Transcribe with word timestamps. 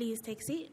Please 0.00 0.22
take 0.22 0.40
a 0.40 0.44
seat. 0.44 0.72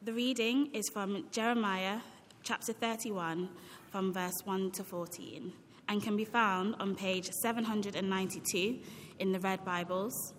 The 0.00 0.14
reading 0.14 0.70
is 0.72 0.88
from 0.88 1.26
Jeremiah 1.30 1.98
chapter 2.42 2.72
31, 2.72 3.50
from 3.90 4.14
verse 4.14 4.40
1 4.46 4.70
to 4.70 4.82
14, 4.82 5.52
and 5.90 6.02
can 6.02 6.16
be 6.16 6.24
found 6.24 6.74
on 6.80 6.94
page 6.94 7.30
792 7.30 8.78
in 9.18 9.32
the 9.32 9.38
Red 9.40 9.62
Bibles. 9.62 10.32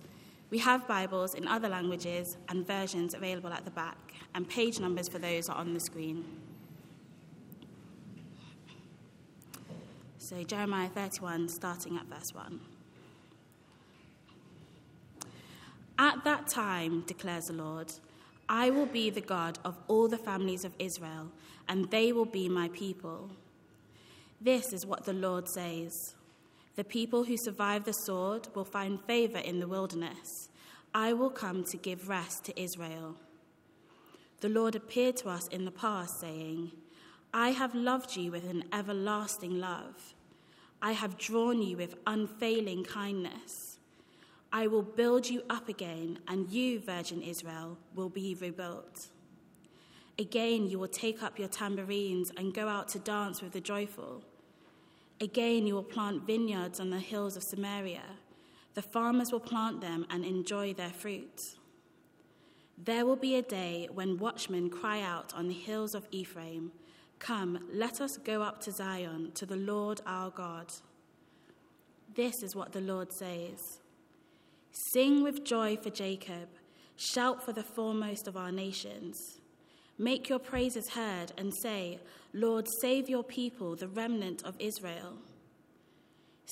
We 0.50 0.57
have 0.57 0.88
Bibles 0.88 1.36
in 1.36 1.48
other 1.48 1.70
languages 1.70 2.36
and 2.50 2.66
versions 2.66 3.14
available 3.14 3.54
at 3.54 3.66
the 3.66 3.70
back, 3.70 4.16
and 4.34 4.50
page 4.50 4.79
numbers 4.79 5.07
for 5.07 5.20
those 5.20 5.48
are 5.48 5.57
on 5.57 5.75
the 5.75 5.79
screen. 5.79 6.25
So, 10.18 10.41
Jeremiah 10.41 10.89
31, 10.89 11.50
starting 11.50 11.98
at 11.98 12.07
verse 12.07 12.34
1. 12.34 12.77
At 16.00 16.23
that 16.23 16.47
time, 16.47 17.01
declares 17.07 17.46
the 17.46 17.54
Lord, 17.54 17.92
I 18.50 18.69
will 18.69 18.86
be 18.86 19.10
the 19.10 19.21
God 19.21 19.60
of 19.65 19.78
all 19.87 20.07
the 20.07 20.18
families 20.18 20.64
of 20.64 20.73
Israel, 20.79 21.32
and 21.68 21.89
they 21.89 22.14
will 22.14 22.25
be 22.25 22.47
my 22.47 22.70
people. 22.70 23.32
This 24.39 24.71
is 24.71 24.86
what 24.86 25.06
the 25.06 25.14
Lord 25.14 25.50
says 25.50 26.15
The 26.75 26.83
people 26.83 27.23
who 27.23 27.36
survive 27.37 27.83
the 27.83 27.93
sword 27.93 28.47
will 28.54 28.65
find 28.65 29.01
favor 29.01 29.39
in 29.39 29.60
the 29.60 29.68
wilderness. 29.68 30.50
I 30.93 31.14
will 31.14 31.29
come 31.29 31.64
to 31.65 31.78
give 31.78 32.08
rest 32.08 32.45
to 32.45 32.61
Israel. 32.61 33.16
The 34.39 34.50
Lord 34.50 34.75
appeared 34.75 35.17
to 35.17 35.30
us 35.30 35.48
in 35.48 35.66
the 35.66 35.72
past, 35.72 36.20
saying, 36.20 36.72
I 37.34 37.50
have 37.50 37.73
loved 37.75 38.16
you 38.16 38.31
with 38.31 38.50
an 38.50 38.64
everlasting 38.72 39.59
love. 39.59 40.14
I 40.81 40.92
have 40.92 41.17
drawn 41.17 41.61
you 41.61 41.75
with 41.78 41.95
unfailing 42.06 42.84
kindness. 42.84 43.77
I 44.52 44.67
will 44.67 44.81
build 44.81 45.30
you 45.30 45.44
up 45.50 45.67
again, 45.69 46.19
and 46.28 46.50
you, 46.50 46.80
Virgin 46.80 47.22
Israel, 47.22 47.78
will 47.94 48.09
be 48.09 48.36
rebuilt. 48.36 49.08
Again, 50.20 50.67
you 50.67 50.80
will 50.80 50.88
take 50.88 51.22
up 51.22 51.38
your 51.38 51.48
tambourines 51.48 52.31
and 52.38 52.53
go 52.53 52.68
out 52.68 52.88
to 52.90 53.00
dance 53.00 53.42
with 53.42 53.52
the 53.52 53.62
joyful. 53.62 54.23
Again, 55.20 55.68
you 55.68 55.75
will 55.75 55.84
plant 55.84 56.25
vineyards 56.25 56.80
on 56.80 56.90
the 56.90 57.00
hills 57.00 57.36
of 57.36 57.44
Samaria. 57.44 58.03
The 58.73 58.81
farmers 58.81 59.31
will 59.31 59.40
plant 59.40 59.81
them 59.81 60.06
and 60.09 60.23
enjoy 60.23 60.73
their 60.73 60.90
fruit. 60.90 61.56
There 62.78 63.06
will 63.06 63.16
be 63.16 63.36
a 63.36 63.42
day 63.42 63.90
when 63.92 64.18
watchmen 64.18 64.70
cry 64.70 65.02
out 65.02 65.34
on 65.34 65.48
the 65.48 65.53
hills 65.53 65.95
of 65.95 66.08
Ephraim, 66.12 66.72
Come, 67.20 67.68
let 67.73 68.00
us 68.00 68.18
go 68.18 68.44
up 68.44 68.62
to 68.62 68.72
Zion, 68.72 69.31
to 69.34 69.45
the 69.45 69.56
Lord 69.56 70.02
our 70.06 70.30
God. 70.30 70.72
This 72.14 72.44
is 72.44 72.56
what 72.56 72.73
the 72.73 72.81
Lord 72.81 73.12
says. 73.12 73.80
Sing 74.72 75.23
with 75.23 75.44
joy 75.44 75.78
for 75.78 75.90
Jacob, 75.90 76.50
shout 76.96 77.44
for 77.44 77.54
the 77.54 77.64
foremost 77.64 78.28
of 78.28 78.38
our 78.38 78.52
nations. 78.52 79.40
Make 79.98 80.30
your 80.30 80.40
praises 80.40 80.90
heard 80.90 81.32
and 81.38 81.54
say, 81.62 82.00
Lord, 82.34 82.68
save 82.82 83.09
your 83.09 83.24
people, 83.24 83.76
the 83.76 83.88
remnant 83.88 84.44
of 84.44 84.56
Israel. 84.59 85.14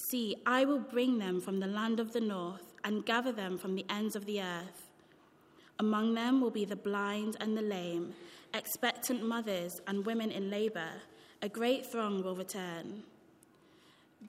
See, 0.10 0.36
I 0.46 0.66
will 0.66 0.80
bring 0.80 1.20
them 1.20 1.40
from 1.40 1.60
the 1.60 1.68
land 1.68 2.00
of 2.00 2.12
the 2.12 2.22
north 2.22 2.74
and 2.84 3.06
gather 3.06 3.32
them 3.32 3.58
from 3.58 3.76
the 3.76 3.86
ends 3.90 4.16
of 4.16 4.26
the 4.26 4.42
earth. 4.42 4.90
Among 5.80 6.14
them 6.14 6.42
will 6.42 6.52
be 6.52 6.66
the 6.66 6.76
blind 6.76 7.38
and 7.40 7.58
the 7.58 7.62
lame, 7.62 8.14
expectant 8.54 9.24
mothers 9.24 9.82
and 9.88 10.06
women 10.06 10.32
in 10.32 10.50
labor. 10.50 10.90
A 11.42 11.50
great 11.50 11.86
throng 11.86 12.24
will 12.24 12.36
return. 12.36 13.04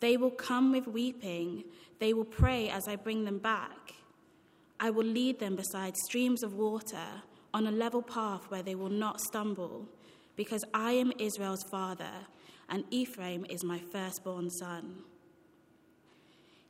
They 0.01 0.17
will 0.17 0.31
come 0.31 0.73
with 0.73 0.87
weeping. 0.87 1.65
They 1.99 2.13
will 2.13 2.25
pray 2.25 2.69
as 2.69 2.89
I 2.89 2.97
bring 2.97 3.25
them 3.25 3.39
back. 3.39 3.95
I 4.79 4.91
will 4.91 5.07
lead 5.07 5.39
them 5.39 5.57
beside 5.57 5.97
streams 5.97 6.43
of 6.43 6.55
water 6.55 7.23
on 7.55 7.67
a 7.67 7.71
level 7.71 8.03
path 8.03 8.51
where 8.51 8.63
they 8.63 8.75
will 8.75 8.91
not 8.91 9.21
stumble, 9.21 9.89
because 10.37 10.65
I 10.75 10.93
am 10.93 11.13
Israel's 11.19 11.65
father, 11.65 12.11
and 12.69 12.85
Ephraim 12.91 13.47
is 13.49 13.65
my 13.65 13.79
firstborn 13.79 14.51
son. 14.51 15.05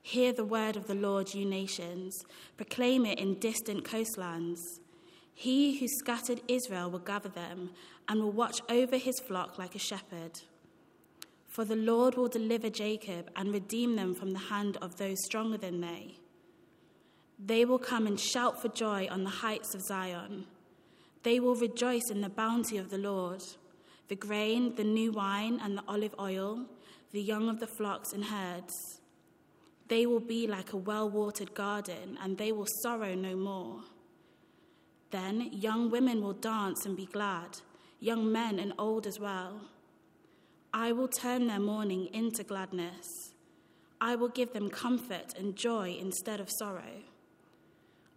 Hear 0.02 0.32
the 0.32 0.44
word 0.44 0.76
of 0.76 0.86
the 0.86 0.94
Lord, 0.94 1.34
you 1.34 1.44
nations. 1.44 2.24
Proclaim 2.56 3.04
it 3.04 3.18
in 3.18 3.40
distant 3.40 3.84
coastlands. 3.84 4.80
He 5.34 5.78
who 5.80 5.88
scattered 5.88 6.42
Israel 6.46 6.88
will 6.90 7.00
gather 7.00 7.28
them 7.28 7.70
and 8.08 8.20
will 8.20 8.30
watch 8.30 8.60
over 8.68 8.96
his 8.96 9.18
flock 9.18 9.58
like 9.58 9.74
a 9.74 9.80
shepherd. 9.80 10.42
For 11.56 11.64
the 11.64 11.74
Lord 11.74 12.16
will 12.18 12.28
deliver 12.28 12.68
Jacob 12.68 13.30
and 13.34 13.50
redeem 13.50 13.96
them 13.96 14.14
from 14.14 14.32
the 14.32 14.38
hand 14.38 14.76
of 14.82 14.98
those 14.98 15.24
stronger 15.24 15.56
than 15.56 15.80
they. 15.80 16.18
They 17.42 17.64
will 17.64 17.78
come 17.78 18.06
and 18.06 18.20
shout 18.20 18.60
for 18.60 18.68
joy 18.68 19.08
on 19.10 19.24
the 19.24 19.30
heights 19.30 19.74
of 19.74 19.80
Zion. 19.80 20.44
They 21.22 21.40
will 21.40 21.54
rejoice 21.54 22.10
in 22.10 22.20
the 22.20 22.28
bounty 22.28 22.76
of 22.76 22.90
the 22.90 22.98
Lord 22.98 23.42
the 24.08 24.16
grain, 24.16 24.74
the 24.74 24.84
new 24.84 25.12
wine, 25.12 25.58
and 25.62 25.78
the 25.78 25.82
olive 25.88 26.14
oil, 26.20 26.66
the 27.12 27.22
young 27.22 27.48
of 27.48 27.58
the 27.58 27.66
flocks 27.66 28.12
and 28.12 28.26
herds. 28.26 28.74
They 29.88 30.04
will 30.04 30.20
be 30.20 30.46
like 30.46 30.74
a 30.74 30.76
well 30.76 31.08
watered 31.08 31.54
garden, 31.54 32.18
and 32.22 32.36
they 32.36 32.52
will 32.52 32.68
sorrow 32.82 33.14
no 33.14 33.34
more. 33.34 33.80
Then 35.10 35.48
young 35.52 35.90
women 35.90 36.20
will 36.20 36.34
dance 36.34 36.84
and 36.84 36.94
be 36.94 37.06
glad, 37.06 37.62
young 37.98 38.30
men 38.30 38.58
and 38.58 38.74
old 38.78 39.06
as 39.06 39.18
well. 39.18 39.62
I 40.78 40.92
will 40.92 41.08
turn 41.08 41.46
their 41.46 41.58
mourning 41.58 42.10
into 42.12 42.44
gladness. 42.44 43.32
I 43.98 44.14
will 44.14 44.28
give 44.28 44.52
them 44.52 44.68
comfort 44.68 45.32
and 45.34 45.56
joy 45.56 45.96
instead 45.98 46.38
of 46.38 46.50
sorrow. 46.50 47.00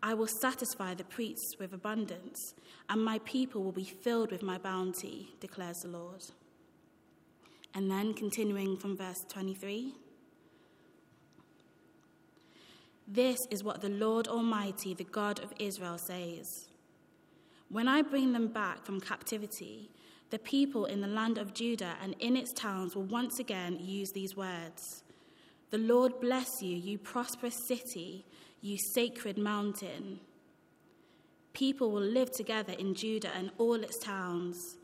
I 0.03 0.13
will 0.13 0.27
satisfy 0.27 0.93
the 0.93 1.05
priests 1.05 1.55
with 1.57 1.71
abundance, 1.71 2.55
and 2.89 3.01
my 3.01 3.19
people 3.19 3.63
will 3.63 3.71
be 3.71 3.85
filled 3.85 4.29
with 4.29 4.43
my 4.43 4.57
bounty, 4.57 5.29
declares 5.39 5.77
the 5.83 5.87
Lord. 5.87 6.21
And 7.73 7.89
then 7.89 8.13
continuing 8.13 8.75
from 8.75 8.97
verse 8.97 9.23
23 9.29 9.93
This 13.07 13.39
is 13.49 13.63
what 13.63 13.79
the 13.79 13.87
Lord 13.87 14.27
Almighty, 14.27 14.93
the 14.93 15.05
God 15.05 15.41
of 15.41 15.53
Israel, 15.59 15.97
says 15.97 16.67
When 17.69 17.87
I 17.87 18.01
bring 18.01 18.33
them 18.33 18.49
back 18.49 18.85
from 18.85 18.99
captivity, 18.99 19.91
the 20.29 20.39
people 20.39 20.85
in 20.85 21.01
the 21.01 21.07
land 21.07 21.37
of 21.37 21.53
Judah 21.53 21.95
and 22.01 22.15
in 22.19 22.37
its 22.37 22.53
towns 22.53 22.95
will 22.95 23.03
once 23.03 23.39
again 23.39 23.79
use 23.79 24.11
these 24.11 24.35
words 24.35 25.03
The 25.71 25.77
Lord 25.77 26.19
bless 26.19 26.61
you, 26.61 26.75
you 26.75 26.97
prosperous 26.97 27.67
city, 27.67 28.25
you 28.61 28.77
sacred 28.93 29.37
mountain. 29.37 30.19
People 31.53 31.91
will 31.91 32.01
live 32.01 32.31
together 32.31 32.73
in 32.73 32.93
Judah 32.93 33.31
and 33.35 33.51
all 33.57 33.75
its 33.75 33.97
towns, 33.97 34.77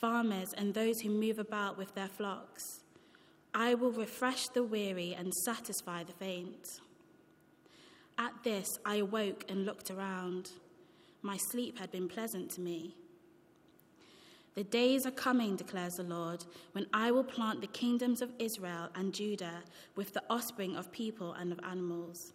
farmers 0.00 0.52
and 0.56 0.72
those 0.72 1.00
who 1.00 1.10
move 1.10 1.38
about 1.38 1.76
with 1.76 1.94
their 1.94 2.08
flocks. 2.08 2.62
I 3.52 3.74
will 3.74 3.92
refresh 3.92 4.48
the 4.48 4.62
weary 4.62 5.14
and 5.16 5.32
satisfy 5.34 6.04
the 6.04 6.12
faint. 6.12 6.80
At 8.18 8.32
this, 8.44 8.78
I 8.84 8.96
awoke 8.96 9.44
and 9.48 9.64
looked 9.64 9.90
around. 9.90 10.50
My 11.22 11.36
sleep 11.36 11.78
had 11.78 11.90
been 11.90 12.08
pleasant 12.08 12.50
to 12.52 12.60
me. 12.60 12.94
The 14.54 14.64
days 14.64 15.04
are 15.04 15.10
coming, 15.10 15.56
declares 15.56 15.96
the 15.96 16.04
Lord, 16.04 16.44
when 16.72 16.86
I 16.92 17.10
will 17.10 17.24
plant 17.24 17.60
the 17.60 17.66
kingdoms 17.66 18.22
of 18.22 18.32
Israel 18.38 18.88
and 18.94 19.12
Judah 19.12 19.64
with 19.96 20.12
the 20.12 20.22
offspring 20.30 20.76
of 20.76 20.92
people 20.92 21.32
and 21.32 21.50
of 21.50 21.58
animals. 21.68 22.32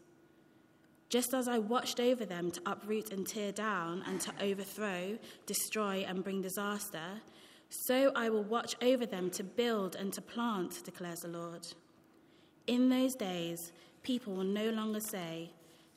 Just 1.07 1.33
as 1.33 1.47
I 1.47 1.59
watched 1.59 1.99
over 1.99 2.25
them 2.25 2.51
to 2.51 2.61
uproot 2.65 3.11
and 3.11 3.25
tear 3.25 3.51
down, 3.51 4.03
and 4.05 4.19
to 4.21 4.33
overthrow, 4.41 5.17
destroy, 5.45 6.05
and 6.07 6.23
bring 6.23 6.41
disaster, 6.41 7.21
so 7.69 8.11
I 8.15 8.29
will 8.29 8.43
watch 8.43 8.75
over 8.81 9.05
them 9.05 9.29
to 9.31 9.43
build 9.43 9.95
and 9.95 10.11
to 10.13 10.21
plant, 10.21 10.83
declares 10.83 11.21
the 11.21 11.29
Lord. 11.29 11.67
In 12.67 12.89
those 12.89 13.15
days, 13.15 13.71
people 14.03 14.33
will 14.33 14.43
no 14.43 14.69
longer 14.69 14.99
say, 14.99 15.51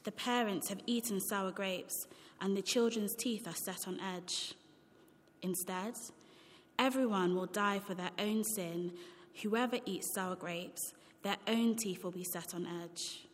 The 0.05 0.13
parents 0.13 0.69
have 0.69 0.81
eaten 0.87 1.21
sour 1.21 1.51
grapes, 1.51 2.07
and 2.41 2.57
the 2.57 2.63
children's 2.63 3.15
teeth 3.15 3.47
are 3.49 3.55
set 3.55 3.89
on 3.89 4.01
edge. 4.01 4.55
Instead, 5.43 5.95
everyone 6.79 7.35
will 7.35 7.47
die 7.47 7.81
for 7.81 7.95
their 7.95 8.11
own 8.19 8.45
sin. 8.45 8.93
Whoever 9.43 9.79
eats 9.85 10.13
sour 10.13 10.37
grapes, 10.37 10.95
their 11.23 11.37
own 11.47 11.75
teeth 11.77 12.05
will 12.05 12.13
be 12.13 12.25
set 12.25 12.55
on 12.55 12.67
edge. 12.83 13.27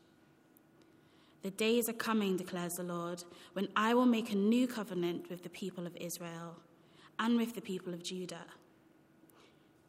The 1.42 1.50
days 1.50 1.88
are 1.88 1.94
coming, 1.94 2.36
declares 2.36 2.76
the 2.76 2.82
Lord, 2.82 3.22
when 3.52 3.68
I 3.76 3.94
will 3.94 4.06
make 4.06 4.32
a 4.32 4.36
new 4.36 4.66
covenant 4.66 5.30
with 5.30 5.42
the 5.42 5.48
people 5.48 5.86
of 5.86 5.96
Israel 5.96 6.56
and 7.18 7.36
with 7.36 7.54
the 7.54 7.60
people 7.60 7.94
of 7.94 8.02
Judah. 8.02 8.46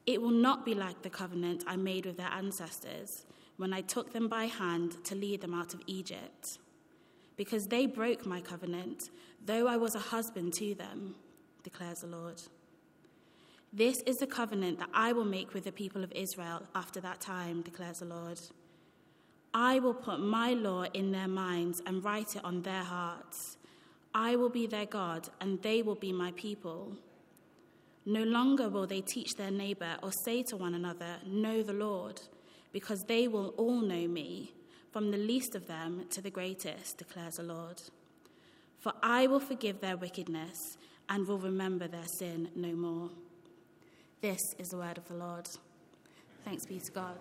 It 0.06 0.22
will 0.22 0.32
not 0.32 0.66
be 0.66 0.74
like 0.74 1.02
the 1.02 1.10
covenant 1.10 1.64
I 1.68 1.76
made 1.76 2.06
with 2.06 2.18
their 2.18 2.32
ancestors 2.32 3.26
when 3.58 3.74
I 3.74 3.82
took 3.82 4.14
them 4.14 4.28
by 4.28 4.46
hand 4.46 5.04
to 5.06 5.16
lead 5.16 5.42
them 5.42 5.54
out 5.54 5.74
of 5.74 5.82
Egypt, 5.86 6.60
because 7.36 7.68
they 7.68 7.86
broke 7.86 8.26
my 8.26 8.42
covenant, 8.42 9.10
though 9.46 9.68
I 9.68 9.78
was 9.78 9.96
a 9.96 10.00
husband 10.00 10.54
to 10.54 10.76
them 10.76 11.16
declares 11.64 12.02
the 12.02 12.08
Lord. 12.08 12.42
This 13.72 14.02
is 14.02 14.18
the 14.18 14.28
covenant 14.28 14.80
that 14.80 14.90
I 14.94 15.14
will 15.14 15.26
make 15.26 15.54
with 15.54 15.64
the 15.66 15.72
people 15.72 16.04
of 16.04 16.12
Israel 16.14 16.64
after 16.74 17.00
that 17.02 17.22
time, 17.22 17.62
declares 17.62 18.00
the 18.00 18.06
Lord. 18.06 18.40
I 19.54 19.80
will 19.80 19.94
put 19.94 20.20
my 20.20 20.54
law 20.54 20.84
in 20.94 21.12
their 21.12 21.28
minds 21.28 21.82
and 21.86 22.04
write 22.04 22.36
it 22.36 22.44
on 22.44 22.62
their 22.62 22.84
hearts. 22.84 23.58
I 24.14 24.36
will 24.36 24.50
be 24.50 24.66
their 24.66 24.86
God, 24.88 25.30
and 25.40 25.62
they 25.62 25.84
will 25.84 25.96
be 25.96 26.12
my 26.12 26.32
people. 26.32 26.94
No 28.06 28.24
longer 28.24 28.70
will 28.70 28.88
they 28.88 29.02
teach 29.02 29.36
their 29.36 29.52
neighbor 29.52 29.98
or 30.02 30.12
say 30.12 30.42
to 30.44 30.58
one 30.58 30.74
another, 30.74 31.18
Know 31.26 31.62
the 31.62 31.74
Lord, 31.74 32.22
because 32.72 33.04
they 33.04 33.28
will 33.28 33.50
all 33.50 33.82
know 33.82 34.08
me, 34.08 34.54
from 34.92 35.12
the 35.12 35.18
least 35.18 35.54
of 35.54 35.68
them 35.68 36.06
to 36.10 36.22
the 36.22 36.32
greatest, 36.32 36.98
declares 36.98 37.38
the 37.38 37.44
Lord. 37.44 37.82
For 38.80 38.94
I 39.04 39.28
will 39.28 39.40
forgive 39.40 39.80
their 39.80 39.98
wickedness 39.98 40.78
and 41.10 41.28
will 41.28 41.40
remember 41.40 41.88
their 41.88 42.08
sin 42.08 42.50
no 42.56 42.72
more. 42.74 43.10
This 44.22 44.40
is 44.60 44.70
the 44.70 44.78
word 44.78 44.98
of 44.98 45.08
the 45.08 45.16
Lord. 45.16 45.48
Thanks 46.46 46.66
be 46.66 46.80
to 46.80 46.92
God. 46.92 47.18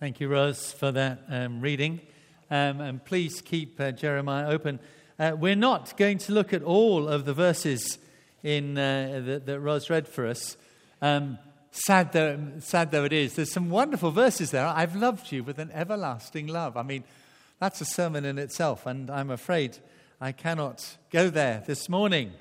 Thank 0.00 0.18
you, 0.18 0.28
Rose, 0.28 0.72
for 0.72 0.90
that 0.92 1.24
um, 1.28 1.60
reading. 1.60 2.00
Um, 2.50 2.80
and 2.80 3.04
please 3.04 3.42
keep 3.42 3.78
uh, 3.78 3.92
Jeremiah 3.92 4.48
open. 4.48 4.80
Uh, 5.18 5.32
we're 5.38 5.54
not 5.54 5.94
going 5.98 6.16
to 6.18 6.32
look 6.32 6.54
at 6.54 6.62
all 6.62 7.06
of 7.06 7.26
the 7.26 7.34
verses 7.34 7.98
in, 8.42 8.78
uh, 8.78 9.20
that, 9.26 9.44
that, 9.44 9.60
Rose 9.60 9.90
read 9.90 10.08
for 10.08 10.26
us. 10.26 10.56
Um, 11.02 11.38
sad, 11.70 12.12
though, 12.12 12.38
sad 12.60 12.90
though 12.90 13.04
it 13.04 13.12
is, 13.12 13.34
there's 13.34 13.52
some 13.52 13.70
wonderful 13.70 14.10
verses 14.10 14.50
there. 14.50 14.66
I've 14.66 14.96
loved 14.96 15.32
you 15.32 15.42
with 15.42 15.58
an 15.58 15.70
everlasting 15.72 16.46
love. 16.46 16.76
I 16.76 16.82
mean, 16.82 17.04
that's 17.58 17.80
a 17.80 17.84
sermon 17.84 18.24
in 18.24 18.38
itself, 18.38 18.86
and 18.86 19.10
I'm 19.10 19.30
afraid 19.30 19.78
I 20.20 20.32
cannot 20.32 20.96
go 21.10 21.30
there 21.30 21.62
this 21.66 21.88
morning. 21.88 22.32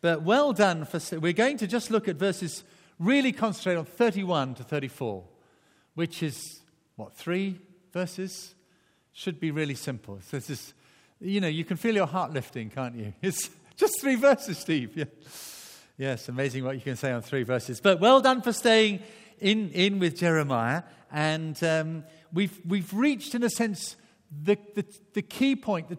But 0.00 0.22
well 0.22 0.52
done 0.52 0.84
for. 0.84 1.00
We're 1.18 1.32
going 1.32 1.56
to 1.58 1.66
just 1.66 1.90
look 1.90 2.06
at 2.08 2.16
verses, 2.16 2.62
really 2.98 3.32
concentrate 3.32 3.76
on 3.76 3.84
31 3.84 4.54
to 4.56 4.62
34, 4.62 5.24
which 5.94 6.22
is 6.22 6.60
what, 6.96 7.14
three 7.14 7.58
verses? 7.92 8.54
Should 9.12 9.40
be 9.40 9.50
really 9.50 9.74
simple. 9.74 10.20
So 10.28 10.36
this 10.36 10.50
is, 10.50 10.74
you 11.20 11.40
know, 11.40 11.48
you 11.48 11.64
can 11.64 11.76
feel 11.76 11.94
your 11.94 12.06
heart 12.06 12.32
lifting, 12.32 12.70
can't 12.70 12.94
you? 12.94 13.12
It's 13.22 13.50
just 13.76 14.00
three 14.00 14.16
verses, 14.16 14.58
Steve. 14.58 14.96
Yeah. 14.96 15.04
Yes, 15.98 16.28
amazing 16.28 16.62
what 16.62 16.76
you 16.76 16.80
can 16.80 16.94
say 16.94 17.10
on 17.10 17.22
three 17.22 17.42
verses. 17.42 17.80
But 17.80 17.98
well 17.98 18.20
done 18.20 18.40
for 18.40 18.52
staying 18.52 19.00
in, 19.40 19.70
in 19.70 19.98
with 19.98 20.16
Jeremiah. 20.16 20.84
And 21.10 21.60
um, 21.64 22.04
we've, 22.32 22.56
we've 22.64 22.94
reached, 22.94 23.34
in 23.34 23.42
a 23.42 23.50
sense, 23.50 23.96
the, 24.30 24.56
the, 24.76 24.84
the 25.14 25.22
key 25.22 25.56
point, 25.56 25.88
the, 25.88 25.98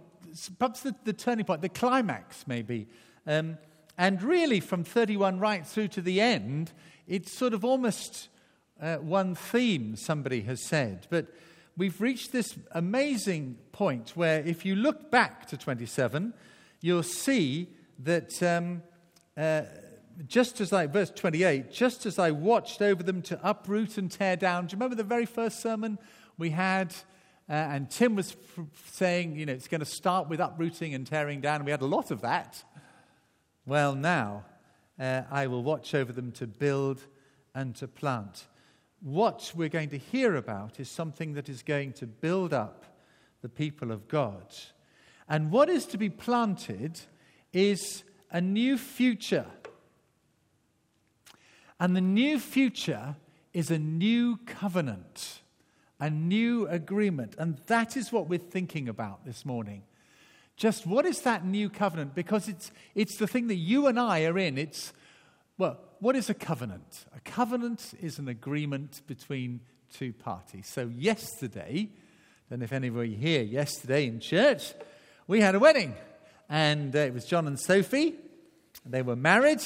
perhaps 0.58 0.84
the, 0.84 0.96
the, 1.04 1.12
turning 1.12 1.44
point, 1.44 1.62
the 1.62 1.68
climax, 1.68 2.46
maybe. 2.48 2.88
Um, 3.28 3.58
and 3.98 4.24
really, 4.24 4.62
from 4.62 4.86
31 4.86 5.38
right 5.38 5.68
through 5.68 5.90
to 5.90 6.02
the 6.02 6.22
end, 6.22 6.72
it's 7.06 7.38
sort 7.38 7.54
of 7.54 7.66
almost 7.66 8.30
uh, 8.82 8.96
one 8.98 9.36
theme, 9.36 9.98
somebody 9.98 10.44
has 10.44 10.64
said. 10.64 11.08
But 11.10 11.28
we've 11.76 12.00
reached 12.00 12.32
this 12.32 12.58
amazing 12.72 13.58
point 13.74 14.14
where 14.16 14.40
if 14.40 14.64
you 14.64 14.78
look 14.78 15.12
back 15.12 15.50
to 15.50 15.58
27, 15.58 16.34
you'll 16.80 17.04
see 17.04 17.68
that 18.02 18.42
um, 18.42 18.82
uh, 19.36 19.64
just 20.28 20.60
as 20.62 20.74
I, 20.74 20.88
verse 20.88 21.12
28, 21.12 21.72
just 21.72 22.06
as 22.06 22.20
I 22.20 22.32
watched 22.32 22.82
over 22.82 23.04
them 23.04 23.22
to 23.24 23.40
uproot 23.44 23.98
and 23.98 24.12
tear 24.12 24.36
down. 24.36 24.68
Do 24.68 24.74
you 24.74 24.78
remember 24.78 24.96
the 24.96 25.04
very 25.04 25.26
first 25.26 25.62
sermon 25.62 25.98
we 26.38 26.50
had? 26.50 26.94
Uh, 27.50 27.54
and 27.54 27.90
Tim 27.90 28.16
was 28.16 28.36
f- 28.58 28.66
saying, 28.92 29.36
you 29.36 29.46
know, 29.46 29.54
it's 29.54 29.68
going 29.68 29.80
to 29.80 29.86
start 29.86 30.30
with 30.30 30.40
uprooting 30.40 30.94
and 30.94 31.08
tearing 31.08 31.42
down. 31.42 31.64
We 31.66 31.72
had 31.72 31.82
a 31.82 31.88
lot 31.88 32.12
of 32.12 32.22
that. 32.22 32.64
Well, 33.66 33.96
now 33.96 34.46
uh, 35.00 35.24
I 35.32 35.48
will 35.48 35.64
watch 35.64 35.96
over 35.96 36.12
them 36.12 36.32
to 36.34 36.48
build 36.48 37.06
and 37.56 37.76
to 37.78 37.88
plant 37.88 38.48
what 39.02 39.54
we're 39.56 39.70
going 39.70 39.90
to 39.90 39.98
hear 39.98 40.36
about 40.36 40.80
is 40.80 40.90
something 40.90 41.34
that 41.34 41.50
is 41.50 41.64
going 41.64 41.94
to 41.94 42.08
build 42.08 42.54
up 42.54 42.86
the 43.42 43.50
people 43.50 43.92
of 43.92 44.08
God. 44.08 44.54
And 45.28 45.52
what 45.52 45.70
is 45.70 45.86
to 45.88 45.98
be 45.98 46.10
planted 46.10 47.00
is 47.54 48.04
a 48.32 48.42
new 48.42 48.78
future. 48.78 49.46
And 51.80 51.96
the 51.96 52.02
new 52.02 52.40
future 52.40 53.16
is 53.54 53.72
a 53.72 53.80
new 53.80 54.38
covenant, 54.46 55.42
a 56.00 56.10
new 56.10 56.68
agreement. 56.68 57.36
And 57.38 57.58
that 57.68 57.96
is 57.96 58.12
what 58.12 58.28
we're 58.28 58.40
thinking 58.40 58.90
about 58.90 59.26
this 59.26 59.46
morning. 59.46 59.84
Just 60.58 60.86
what 60.86 61.06
is 61.06 61.22
that 61.22 61.46
new 61.46 61.70
covenant? 61.70 62.16
Because 62.16 62.50
it's, 62.50 62.72
it's 62.94 63.16
the 63.16 63.28
thing 63.28 63.48
that 63.48 63.56
you 63.56 63.88
and 63.88 63.98
I 63.98 64.26
are 64.26 64.38
in. 64.38 64.58
It's, 64.58 64.92
well, 65.58 65.80
what 66.00 66.16
is 66.16 66.30
a 66.30 66.34
covenant? 66.34 67.06
A 67.16 67.20
covenant 67.22 67.94
is 68.02 68.20
an 68.20 68.28
agreement 68.28 69.02
between 69.08 69.62
two 69.94 70.12
parties. 70.12 70.68
So, 70.68 70.92
yesterday, 70.96 71.90
I 72.50 72.62
if 72.62 72.74
anybody 72.74 73.16
here, 73.16 73.42
yesterday 73.42 74.08
in 74.08 74.20
church, 74.20 74.74
we 75.28 75.40
had 75.40 75.56
a 75.56 75.60
wedding. 75.60 75.96
And 76.50 76.96
uh, 76.96 77.00
it 77.00 77.14
was 77.14 77.26
John 77.26 77.48
and 77.48 77.60
Sophie. 77.60 78.16
They 78.86 79.02
were 79.02 79.16
married. 79.16 79.62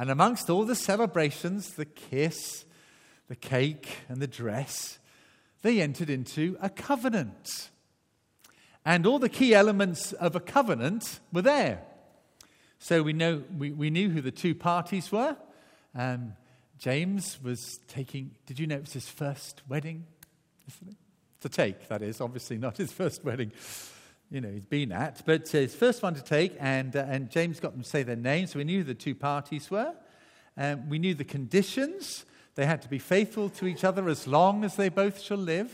And 0.00 0.10
amongst 0.10 0.48
all 0.48 0.64
the 0.64 0.74
celebrations, 0.74 1.72
the 1.74 1.84
kiss, 1.84 2.64
the 3.28 3.36
cake, 3.36 3.98
and 4.08 4.16
the 4.16 4.26
dress, 4.26 4.98
they 5.60 5.82
entered 5.82 6.08
into 6.08 6.56
a 6.62 6.70
covenant. 6.70 7.68
And 8.82 9.06
all 9.06 9.18
the 9.18 9.28
key 9.28 9.52
elements 9.52 10.14
of 10.14 10.34
a 10.34 10.40
covenant 10.40 11.20
were 11.34 11.42
there. 11.42 11.82
So 12.78 13.02
we, 13.02 13.12
know, 13.12 13.42
we, 13.58 13.72
we 13.72 13.90
knew 13.90 14.08
who 14.08 14.22
the 14.22 14.30
two 14.30 14.54
parties 14.54 15.12
were. 15.12 15.36
Um, 15.94 16.32
James 16.78 17.38
was 17.42 17.78
taking, 17.86 18.30
did 18.46 18.58
you 18.58 18.66
know 18.66 18.76
it 18.76 18.80
was 18.80 18.94
his 18.94 19.06
first 19.06 19.60
wedding? 19.68 20.06
To 21.42 21.48
take, 21.50 21.88
that 21.88 22.00
is, 22.00 22.22
obviously 22.22 22.56
not 22.56 22.78
his 22.78 22.90
first 22.90 23.22
wedding, 23.22 23.52
you 24.30 24.40
know, 24.40 24.48
he's 24.48 24.64
been 24.64 24.92
at, 24.92 25.22
but 25.26 25.52
uh, 25.54 25.58
his 25.58 25.74
first 25.74 26.02
one 26.02 26.14
to 26.14 26.22
take, 26.22 26.54
and, 26.60 26.94
uh, 26.94 27.04
and 27.08 27.30
James 27.30 27.58
got 27.58 27.72
them 27.72 27.82
to 27.82 27.88
say 27.88 28.04
their 28.04 28.16
names, 28.16 28.52
so 28.52 28.58
we 28.58 28.64
knew 28.64 28.78
who 28.78 28.84
the 28.84 28.94
two 28.94 29.14
parties 29.14 29.70
were. 29.70 29.92
Um, 30.56 30.88
we 30.88 30.98
knew 30.98 31.14
the 31.14 31.24
conditions. 31.24 32.24
They 32.54 32.64
had 32.64 32.82
to 32.82 32.88
be 32.88 32.98
faithful 32.98 33.48
to 33.50 33.66
each 33.66 33.82
other 33.82 34.08
as 34.08 34.26
long 34.26 34.64
as 34.64 34.76
they 34.76 34.88
both 34.88 35.20
shall 35.20 35.36
live. 35.36 35.72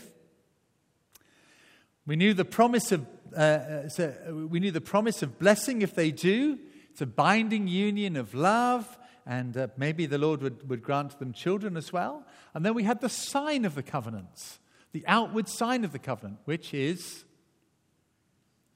We 2.07 2.15
knew 2.15 2.33
the 2.33 2.45
promise 2.45 2.91
of, 2.91 3.05
uh, 3.35 3.39
uh 3.39 3.89
so 3.89 4.47
we 4.49 4.59
knew 4.59 4.71
the 4.71 4.81
promise 4.81 5.21
of 5.21 5.37
blessing 5.37 5.81
if 5.81 5.93
they 5.93 6.11
do. 6.11 6.57
It's 6.91 7.01
a 7.01 7.05
binding 7.05 7.67
union 7.67 8.15
of 8.15 8.33
love 8.33 8.97
and 9.27 9.55
uh, 9.57 9.67
maybe 9.77 10.05
the 10.05 10.17
Lord 10.17 10.41
would, 10.41 10.67
would 10.69 10.81
grant 10.81 11.19
them 11.19 11.33
children 11.33 11.75
as 11.75 11.91
well. 11.91 12.25
And 12.53 12.65
then 12.65 12.73
we 12.73 12.83
had 12.83 13.01
the 13.01 13.09
sign 13.09 13.65
of 13.65 13.75
the 13.75 13.83
covenants, 13.83 14.59
the 14.93 15.03
outward 15.05 15.49
sign 15.49 15.83
of 15.83 15.91
the 15.91 15.99
covenant, 15.99 16.39
which 16.45 16.73
is 16.73 17.25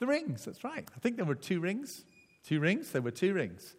the 0.02 0.08
rings. 0.08 0.46
That's 0.46 0.64
right. 0.64 0.90
I 0.96 1.00
think 1.00 1.16
there 1.16 1.26
were 1.26 1.36
two 1.36 1.60
rings. 1.60 2.04
Two 2.44 2.60
rings? 2.60 2.92
There 2.92 3.04
were 3.04 3.12
two 3.12 3.34
rings. 3.34 3.76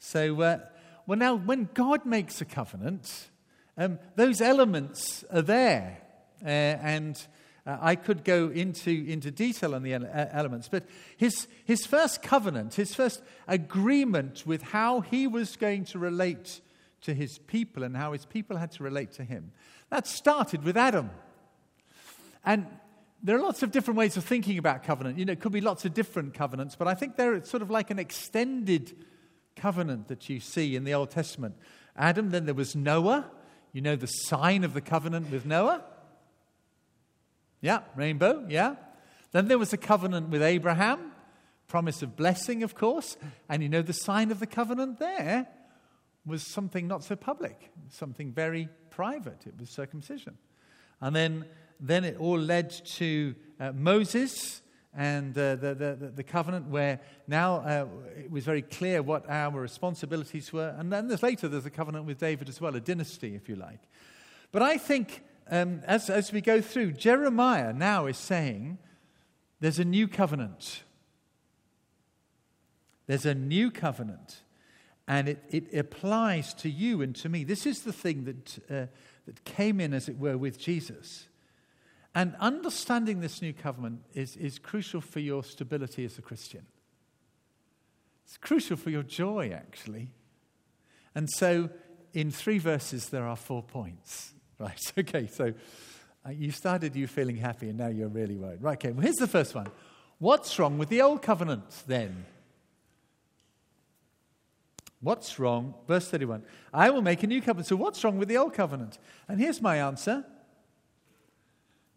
So, 0.00 0.42
uh, 0.42 0.58
well, 1.06 1.16
now, 1.16 1.36
when 1.36 1.68
God 1.74 2.04
makes 2.04 2.40
a 2.40 2.44
covenant, 2.44 3.28
um, 3.78 4.00
those 4.16 4.40
elements 4.40 5.24
are 5.32 5.42
there. 5.42 5.98
Uh, 6.42 6.48
and 6.48 7.24
uh, 7.64 7.78
I 7.80 7.94
could 7.94 8.24
go 8.24 8.48
into, 8.48 8.90
into 8.90 9.30
detail 9.30 9.76
on 9.76 9.84
the 9.84 9.94
elements, 9.94 10.68
but 10.68 10.88
his, 11.16 11.46
his 11.66 11.86
first 11.86 12.20
covenant, 12.20 12.74
his 12.74 12.92
first 12.92 13.22
agreement 13.46 14.44
with 14.44 14.62
how 14.62 15.02
he 15.02 15.28
was 15.28 15.54
going 15.54 15.84
to 15.86 16.00
relate 16.00 16.60
to 17.02 17.14
his 17.14 17.38
people 17.38 17.84
and 17.84 17.96
how 17.96 18.12
his 18.12 18.24
people 18.24 18.56
had 18.56 18.72
to 18.72 18.82
relate 18.82 19.12
to 19.12 19.24
him, 19.24 19.52
that 19.90 20.08
started 20.08 20.64
with 20.64 20.76
Adam. 20.76 21.10
And 22.44 22.66
there 23.22 23.36
are 23.36 23.42
lots 23.42 23.62
of 23.62 23.70
different 23.70 23.98
ways 23.98 24.16
of 24.16 24.24
thinking 24.24 24.58
about 24.58 24.82
covenant. 24.82 25.18
You 25.18 25.24
know, 25.24 25.32
it 25.32 25.40
could 25.40 25.52
be 25.52 25.60
lots 25.60 25.84
of 25.84 25.94
different 25.94 26.34
covenants, 26.34 26.74
but 26.76 26.88
I 26.88 26.94
think 26.94 27.16
they're 27.16 27.44
sort 27.44 27.62
of 27.62 27.70
like 27.70 27.90
an 27.90 27.98
extended 27.98 28.96
covenant 29.56 30.08
that 30.08 30.28
you 30.28 30.40
see 30.40 30.74
in 30.74 30.84
the 30.84 30.94
Old 30.94 31.10
Testament. 31.10 31.56
Adam, 31.96 32.30
then 32.30 32.46
there 32.46 32.54
was 32.54 32.74
Noah. 32.74 33.30
You 33.72 33.82
know 33.82 33.96
the 33.96 34.06
sign 34.06 34.64
of 34.64 34.74
the 34.74 34.80
covenant 34.80 35.30
with 35.30 35.44
Noah. 35.44 35.84
Yeah, 37.60 37.80
rainbow, 37.94 38.46
yeah. 38.48 38.76
Then 39.32 39.48
there 39.48 39.58
was 39.58 39.72
a 39.72 39.76
covenant 39.76 40.30
with 40.30 40.42
Abraham, 40.42 41.12
promise 41.68 42.02
of 42.02 42.16
blessing, 42.16 42.62
of 42.62 42.74
course. 42.74 43.16
And 43.48 43.62
you 43.62 43.68
know, 43.68 43.82
the 43.82 43.92
sign 43.92 44.30
of 44.30 44.40
the 44.40 44.46
covenant 44.46 44.98
there 44.98 45.46
was 46.26 46.42
something 46.52 46.88
not 46.88 47.04
so 47.04 47.16
public, 47.16 47.70
something 47.88 48.32
very 48.32 48.68
private. 48.90 49.46
It 49.46 49.54
was 49.58 49.70
circumcision. 49.70 50.36
And 51.00 51.14
then, 51.14 51.44
then 51.80 52.04
it 52.04 52.16
all 52.18 52.38
led 52.38 52.70
to 52.70 53.34
uh, 53.58 53.72
Moses 53.72 54.62
and 54.94 55.36
uh, 55.38 55.54
the, 55.54 55.74
the, 55.74 56.12
the, 56.16 56.22
covenant 56.24 56.66
where 56.66 57.00
now 57.28 57.56
uh, 57.56 57.86
it 58.18 58.30
was 58.30 58.44
very 58.44 58.62
clear 58.62 59.02
what 59.02 59.28
our 59.30 59.60
responsibilities 59.60 60.52
were. 60.52 60.74
And 60.76 60.92
then 60.92 61.06
there's 61.06 61.22
later 61.22 61.46
there's 61.46 61.66
a 61.66 61.70
covenant 61.70 62.06
with 62.06 62.18
David 62.18 62.48
as 62.48 62.60
well, 62.60 62.74
a 62.74 62.80
dynasty, 62.80 63.36
if 63.36 63.48
you 63.48 63.54
like. 63.54 63.80
But 64.50 64.62
I 64.62 64.78
think 64.78 65.22
um, 65.48 65.80
as, 65.86 66.10
as 66.10 66.32
we 66.32 66.40
go 66.40 66.60
through, 66.60 66.92
Jeremiah 66.92 67.72
now 67.72 68.06
is 68.06 68.18
saying 68.18 68.78
there's 69.60 69.78
a 69.78 69.84
new 69.84 70.08
covenant. 70.08 70.82
There's 73.06 73.26
a 73.26 73.34
new 73.34 73.70
covenant, 73.70 74.42
and 75.08 75.28
it, 75.28 75.42
it 75.50 75.76
applies 75.76 76.54
to 76.54 76.70
you 76.70 77.02
and 77.02 77.14
to 77.16 77.28
me. 77.28 77.42
This 77.42 77.66
is 77.66 77.82
the 77.82 77.92
thing 77.92 78.24
that, 78.24 78.58
uh, 78.70 78.86
that 79.26 79.44
came 79.44 79.80
in, 79.80 79.92
as 79.92 80.08
it 80.08 80.18
were, 80.18 80.38
with 80.38 80.58
Jesus. 80.58 81.26
And 82.14 82.34
understanding 82.40 83.20
this 83.20 83.40
new 83.40 83.52
covenant 83.52 84.00
is, 84.14 84.36
is 84.36 84.58
crucial 84.58 85.00
for 85.00 85.20
your 85.20 85.44
stability 85.44 86.04
as 86.04 86.18
a 86.18 86.22
Christian. 86.22 86.66
It's 88.24 88.36
crucial 88.36 88.76
for 88.76 88.90
your 88.90 89.02
joy, 89.02 89.52
actually. 89.54 90.10
And 91.14 91.28
so, 91.30 91.70
in 92.12 92.30
three 92.30 92.58
verses, 92.58 93.08
there 93.08 93.26
are 93.26 93.36
four 93.36 93.62
points. 93.62 94.32
Right, 94.60 94.92
okay, 94.98 95.26
so 95.26 95.54
uh, 96.26 96.30
you 96.32 96.50
started 96.50 96.94
you 96.94 97.06
feeling 97.06 97.38
happy 97.38 97.70
and 97.70 97.78
now 97.78 97.86
you're 97.86 98.08
really 98.08 98.36
worried. 98.36 98.60
Right, 98.60 98.74
okay, 98.74 98.92
well, 98.92 99.00
here's 99.00 99.16
the 99.16 99.26
first 99.26 99.54
one. 99.54 99.68
What's 100.18 100.58
wrong 100.58 100.76
with 100.76 100.90
the 100.90 101.00
old 101.00 101.22
covenant 101.22 101.64
then? 101.86 102.26
What's 105.00 105.38
wrong? 105.38 105.72
Verse 105.88 106.10
31. 106.10 106.42
I 106.74 106.90
will 106.90 107.00
make 107.00 107.22
a 107.22 107.26
new 107.26 107.40
covenant. 107.40 107.68
So, 107.68 107.76
what's 107.76 108.04
wrong 108.04 108.18
with 108.18 108.28
the 108.28 108.36
old 108.36 108.52
covenant? 108.52 108.98
And 109.28 109.40
here's 109.40 109.62
my 109.62 109.78
answer 109.78 110.26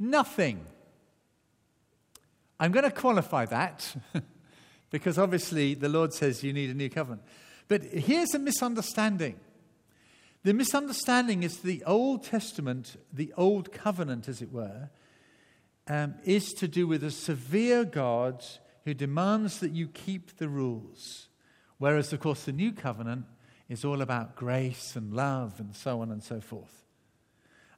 nothing. 0.03 0.65
I'm 2.60 2.72
going 2.72 2.86
to 2.86 2.91
qualify 2.91 3.45
that 3.48 3.95
because 4.89 5.17
obviously 5.17 5.74
the 5.74 5.89
Lord 5.89 6.13
says 6.13 6.43
you 6.43 6.53
need 6.53 6.69
a 6.69 6.74
new 6.74 6.89
covenant. 6.89 7.24
But 7.67 7.83
here's 7.83 8.33
a 8.33 8.39
misunderstanding. 8.39 9.39
The 10.43 10.53
misunderstanding 10.53 11.43
is 11.43 11.60
the 11.60 11.83
Old 11.86 12.24
Testament, 12.24 12.98
the 13.12 13.33
Old 13.38 13.72
Covenant, 13.72 14.27
as 14.27 14.41
it 14.41 14.51
were, 14.51 14.89
um, 15.88 16.15
is 16.25 16.53
to 16.53 16.67
do 16.67 16.86
with 16.86 17.03
a 17.03 17.12
severe 17.12 17.86
God 17.86 18.43
who 18.83 18.93
demands 18.93 19.60
that 19.62 19.72
you 19.72 19.88
keep 19.88 20.38
the 20.38 20.50
rules. 20.50 21.29
Whereas, 21.77 22.12
of 22.12 22.19
course, 22.19 22.43
the 22.43 22.51
New 22.51 22.74
Covenant 22.74 23.25
is 23.69 23.86
all 23.86 24.01
about 24.01 24.36
grace 24.36 24.95
and 24.95 25.13
love 25.13 25.60
and 25.60 25.75
so 25.75 26.01
on 26.01 26.12
and 26.12 26.22
so 26.22 26.41
forth. 26.41 26.83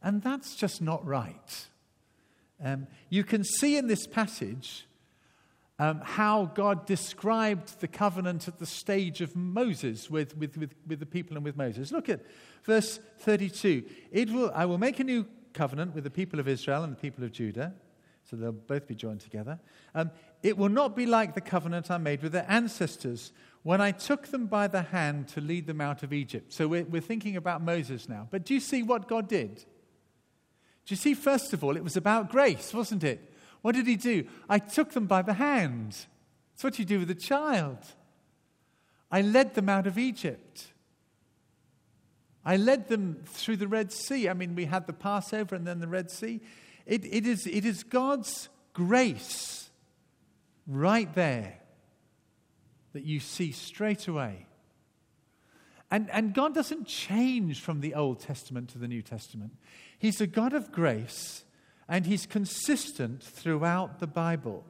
And 0.01 0.21
that's 0.21 0.55
just 0.55 0.81
not 0.81 1.05
right. 1.05 1.67
Um, 2.63 2.87
you 3.09 3.23
can 3.23 3.43
see 3.43 3.77
in 3.77 3.87
this 3.87 4.07
passage 4.07 4.87
um, 5.77 5.99
how 6.03 6.45
God 6.45 6.85
described 6.85 7.81
the 7.81 7.87
covenant 7.87 8.47
at 8.47 8.59
the 8.59 8.65
stage 8.65 9.21
of 9.21 9.35
Moses 9.35 10.09
with, 10.09 10.37
with, 10.37 10.57
with, 10.57 10.73
with 10.87 10.99
the 10.99 11.05
people 11.05 11.35
and 11.35 11.43
with 11.43 11.57
Moses. 11.57 11.91
Look 11.91 12.07
at 12.07 12.21
verse 12.63 12.99
32. 13.19 13.83
It 14.11 14.29
will, 14.31 14.51
I 14.55 14.65
will 14.65 14.77
make 14.77 14.99
a 14.99 15.03
new 15.03 15.27
covenant 15.53 15.93
with 15.93 16.03
the 16.03 16.09
people 16.09 16.39
of 16.39 16.47
Israel 16.47 16.83
and 16.83 16.93
the 16.93 16.99
people 16.99 17.23
of 17.23 17.31
Judah, 17.31 17.73
so 18.23 18.35
they'll 18.35 18.51
both 18.51 18.87
be 18.87 18.95
joined 18.95 19.19
together. 19.19 19.59
Um, 19.93 20.11
it 20.43 20.57
will 20.57 20.69
not 20.69 20.95
be 20.95 21.05
like 21.05 21.35
the 21.35 21.41
covenant 21.41 21.91
I 21.91 21.97
made 21.97 22.23
with 22.23 22.31
their 22.31 22.45
ancestors 22.47 23.33
when 23.63 23.81
I 23.81 23.91
took 23.91 24.27
them 24.27 24.47
by 24.47 24.67
the 24.67 24.81
hand 24.81 25.27
to 25.29 25.41
lead 25.41 25.67
them 25.67 25.81
out 25.81 26.03
of 26.03 26.13
Egypt. 26.13 26.53
So 26.53 26.67
we're, 26.67 26.85
we're 26.85 27.01
thinking 27.01 27.35
about 27.35 27.61
Moses 27.61 28.07
now. 28.07 28.27
But 28.29 28.45
do 28.45 28.53
you 28.53 28.59
see 28.59 28.83
what 28.83 29.07
God 29.07 29.27
did? 29.27 29.65
Do 30.85 30.93
you 30.93 30.97
see, 30.97 31.13
first 31.13 31.53
of 31.53 31.63
all, 31.63 31.75
it 31.75 31.83
was 31.83 31.97
about 31.97 32.29
grace, 32.29 32.73
wasn't 32.73 33.03
it? 33.03 33.33
What 33.61 33.75
did 33.75 33.87
he 33.87 33.95
do? 33.95 34.25
I 34.47 34.59
took 34.59 34.91
them 34.91 35.07
by 35.07 35.23
the 35.23 35.33
hand. 35.33 35.91
That's 36.53 36.63
what 36.63 36.77
you 36.77 36.85
do 36.85 36.99
with 36.99 37.09
a 37.09 37.15
child. 37.15 37.79
I 39.11 39.21
led 39.21 39.55
them 39.55 39.69
out 39.69 39.87
of 39.87 39.97
Egypt. 39.97 40.67
I 42.45 42.57
led 42.57 42.87
them 42.87 43.23
through 43.25 43.57
the 43.57 43.67
Red 43.67 43.91
Sea. 43.91 44.29
I 44.29 44.33
mean, 44.33 44.53
we 44.53 44.65
had 44.65 44.85
the 44.85 44.93
Passover 44.93 45.55
and 45.55 45.65
then 45.65 45.79
the 45.79 45.87
Red 45.87 46.11
Sea. 46.11 46.41
It, 46.85 47.03
it, 47.05 47.25
is, 47.25 47.47
it 47.47 47.65
is 47.65 47.83
God's 47.83 48.49
grace 48.73 49.71
right 50.67 51.11
there 51.15 51.59
that 52.93 53.03
you 53.03 53.19
see 53.19 53.51
straight 53.51 54.07
away. 54.07 54.45
And, 55.91 56.09
and 56.11 56.33
God 56.33 56.55
doesn't 56.55 56.87
change 56.87 57.61
from 57.61 57.81
the 57.81 57.93
Old 57.93 58.19
Testament 58.19 58.69
to 58.69 58.77
the 58.77 58.87
New 58.87 59.01
Testament. 59.01 59.53
He's 59.97 60.19
a 60.19 60.27
God 60.27 60.53
of 60.53 60.71
grace 60.71 61.43
and 61.87 62.05
he's 62.05 62.25
consistent 62.25 63.21
throughout 63.23 63.99
the 63.99 64.07
Bible. 64.07 64.65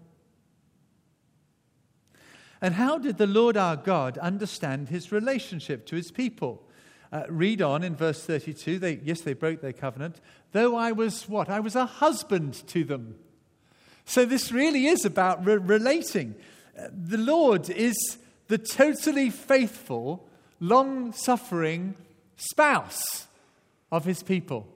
And 2.62 2.74
how 2.74 2.98
did 2.98 3.18
the 3.18 3.28
Lord 3.28 3.58
our 3.58 3.76
God 3.76 4.18
understand 4.18 4.90
his 4.90 5.12
relationship 5.12 5.86
to 5.88 5.96
his 5.96 6.12
people? 6.12 6.64
Uh, 7.12 7.24
read 7.30 7.62
on 7.62 7.84
in 7.84 7.96
verse 7.96 8.24
32. 8.24 8.80
They, 8.80 9.00
yes, 9.04 9.22
they 9.22 9.34
broke 9.34 9.62
their 9.62 9.74
covenant. 9.74 10.20
Though 10.52 10.76
I 10.76 10.92
was 10.92 11.30
what? 11.30 11.50
I 11.50 11.60
was 11.60 11.76
a 11.76 11.86
husband 11.86 12.68
to 12.68 12.84
them. 12.84 13.16
So 14.06 14.26
this 14.26 14.52
really 14.52 14.88
is 14.88 15.06
about 15.06 15.46
re- 15.46 15.56
relating. 15.58 16.36
Uh, 16.78 16.88
the 16.92 17.18
Lord 17.18 17.70
is 17.70 18.18
the 18.48 18.58
totally 18.58 19.30
faithful, 19.30 20.28
long 20.60 21.12
suffering 21.14 21.96
spouse 22.38 23.28
of 23.92 24.06
his 24.06 24.24
people 24.24 24.68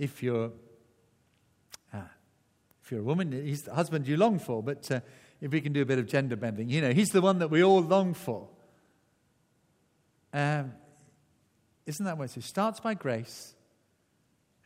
if 0.00 0.22
you're 0.22 0.50
uh, 1.92 1.98
if 2.82 2.90
you're 2.90 3.00
a 3.00 3.04
woman, 3.04 3.30
he's 3.32 3.60
the 3.60 3.74
husband 3.74 4.08
you 4.08 4.16
long 4.16 4.38
for. 4.38 4.62
But 4.62 4.90
uh, 4.90 5.00
if 5.42 5.52
we 5.52 5.60
can 5.60 5.74
do 5.74 5.82
a 5.82 5.84
bit 5.84 5.98
of 5.98 6.06
gender 6.06 6.36
bending, 6.36 6.70
you 6.70 6.80
know, 6.80 6.92
he's 6.92 7.10
the 7.10 7.20
one 7.20 7.38
that 7.40 7.48
we 7.48 7.62
all 7.62 7.82
long 7.82 8.14
for. 8.14 8.48
Um, 10.32 10.72
isn't 11.86 12.04
that 12.04 12.16
what 12.16 12.34
it 12.34 12.42
starts 12.42 12.80
by 12.80 12.94
grace, 12.94 13.54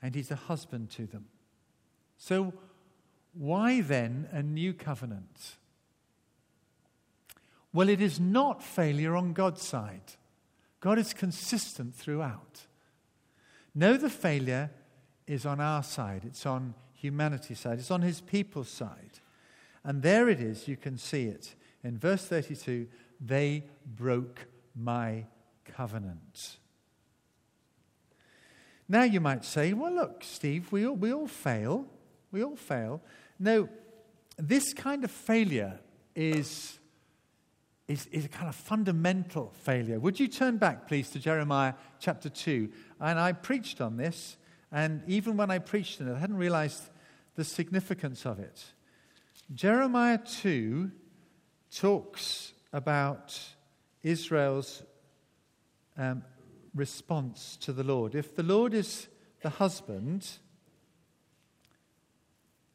and 0.01 0.15
he's 0.15 0.31
a 0.31 0.37
husband 0.37 0.91
to 0.93 1.07
them. 1.07 1.25
So, 2.17 2.53
why 3.33 3.81
then 3.81 4.29
a 4.31 4.43
new 4.43 4.73
covenant? 4.73 5.57
Well, 7.75 7.89
it 7.89 8.01
is 8.01 8.21
not 8.21 8.63
failure 8.63 9.17
on 9.17 9.35
God's 9.35 9.61
side. 9.61 10.15
God 10.81 10.99
is 10.99 11.13
consistent 11.13 11.95
throughout. 11.95 12.67
No, 13.75 13.97
the 13.97 14.09
failure 14.09 14.71
is 15.27 15.45
on 15.45 15.61
our 15.61 15.83
side, 15.83 16.23
it's 16.25 16.47
on 16.47 16.75
humanity's 16.93 17.59
side, 17.59 17.81
it's 17.81 17.91
on 17.91 18.03
his 18.03 18.21
people's 18.21 18.71
side. 18.71 19.19
And 19.83 20.03
there 20.03 20.29
it 20.29 20.41
is, 20.41 20.69
you 20.69 20.77
can 20.77 20.97
see 20.97 21.25
it. 21.25 21.57
In 21.83 21.99
verse 21.99 22.25
32, 22.25 22.87
they 23.21 23.65
broke 23.85 24.47
my 24.77 25.25
covenant. 25.65 26.59
Now 28.89 29.03
you 29.03 29.21
might 29.21 29.45
say, 29.45 29.73
well, 29.73 29.93
look, 29.93 30.23
Steve, 30.23 30.71
we 30.71 30.87
all, 30.87 30.95
we 30.95 31.13
all 31.13 31.27
fail. 31.27 31.87
We 32.31 32.45
all 32.45 32.57
fail. 32.57 33.03
No, 33.39 33.69
this 34.37 34.73
kind 34.73 35.03
of 35.03 35.11
failure 35.11 35.81
is, 36.15 36.79
is, 37.89 38.07
is 38.07 38.25
a 38.25 38.29
kind 38.29 38.49
of 38.49 38.55
fundamental 38.55 39.53
failure. 39.63 39.99
Would 40.01 40.19
you 40.19 40.29
turn 40.29 40.57
back, 40.57 40.89
please, 40.89 41.11
to 41.11 41.19
Jeremiah 41.19 41.75
chapter 42.01 42.29
2? 42.29 42.71
And 43.01 43.19
I 43.19 43.33
preached 43.33 43.81
on 43.81 43.97
this 43.97 44.37
and 44.75 45.03
even 45.07 45.37
when 45.37 45.53
I 45.53 45.61
preached 45.61 46.01
on 46.01 46.09
it, 46.09 46.15
I 46.15 46.19
hadn't 46.19 46.37
realized 46.37 46.91
the 47.37 47.45
significance 47.45 48.27
of 48.27 48.41
it. 48.41 48.65
Jeremiah 49.55 50.19
2 50.19 50.91
talks 51.71 52.53
about 52.73 53.39
Israel's 54.03 54.83
um, 55.97 56.25
response 56.75 57.57
to 57.61 57.73
the 57.73 57.85
Lord. 57.85 58.17
If 58.17 58.35
the 58.35 58.43
Lord 58.43 58.75
is 58.75 59.07
the 59.43 59.51
husband, 59.51 60.29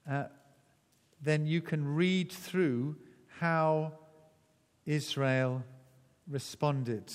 uh, 0.09 0.27
then 1.21 1.45
you 1.45 1.59
can 1.59 1.85
read 1.85 2.31
through 2.31 2.95
how 3.39 3.99
Israel 4.86 5.63
responded. 6.27 7.12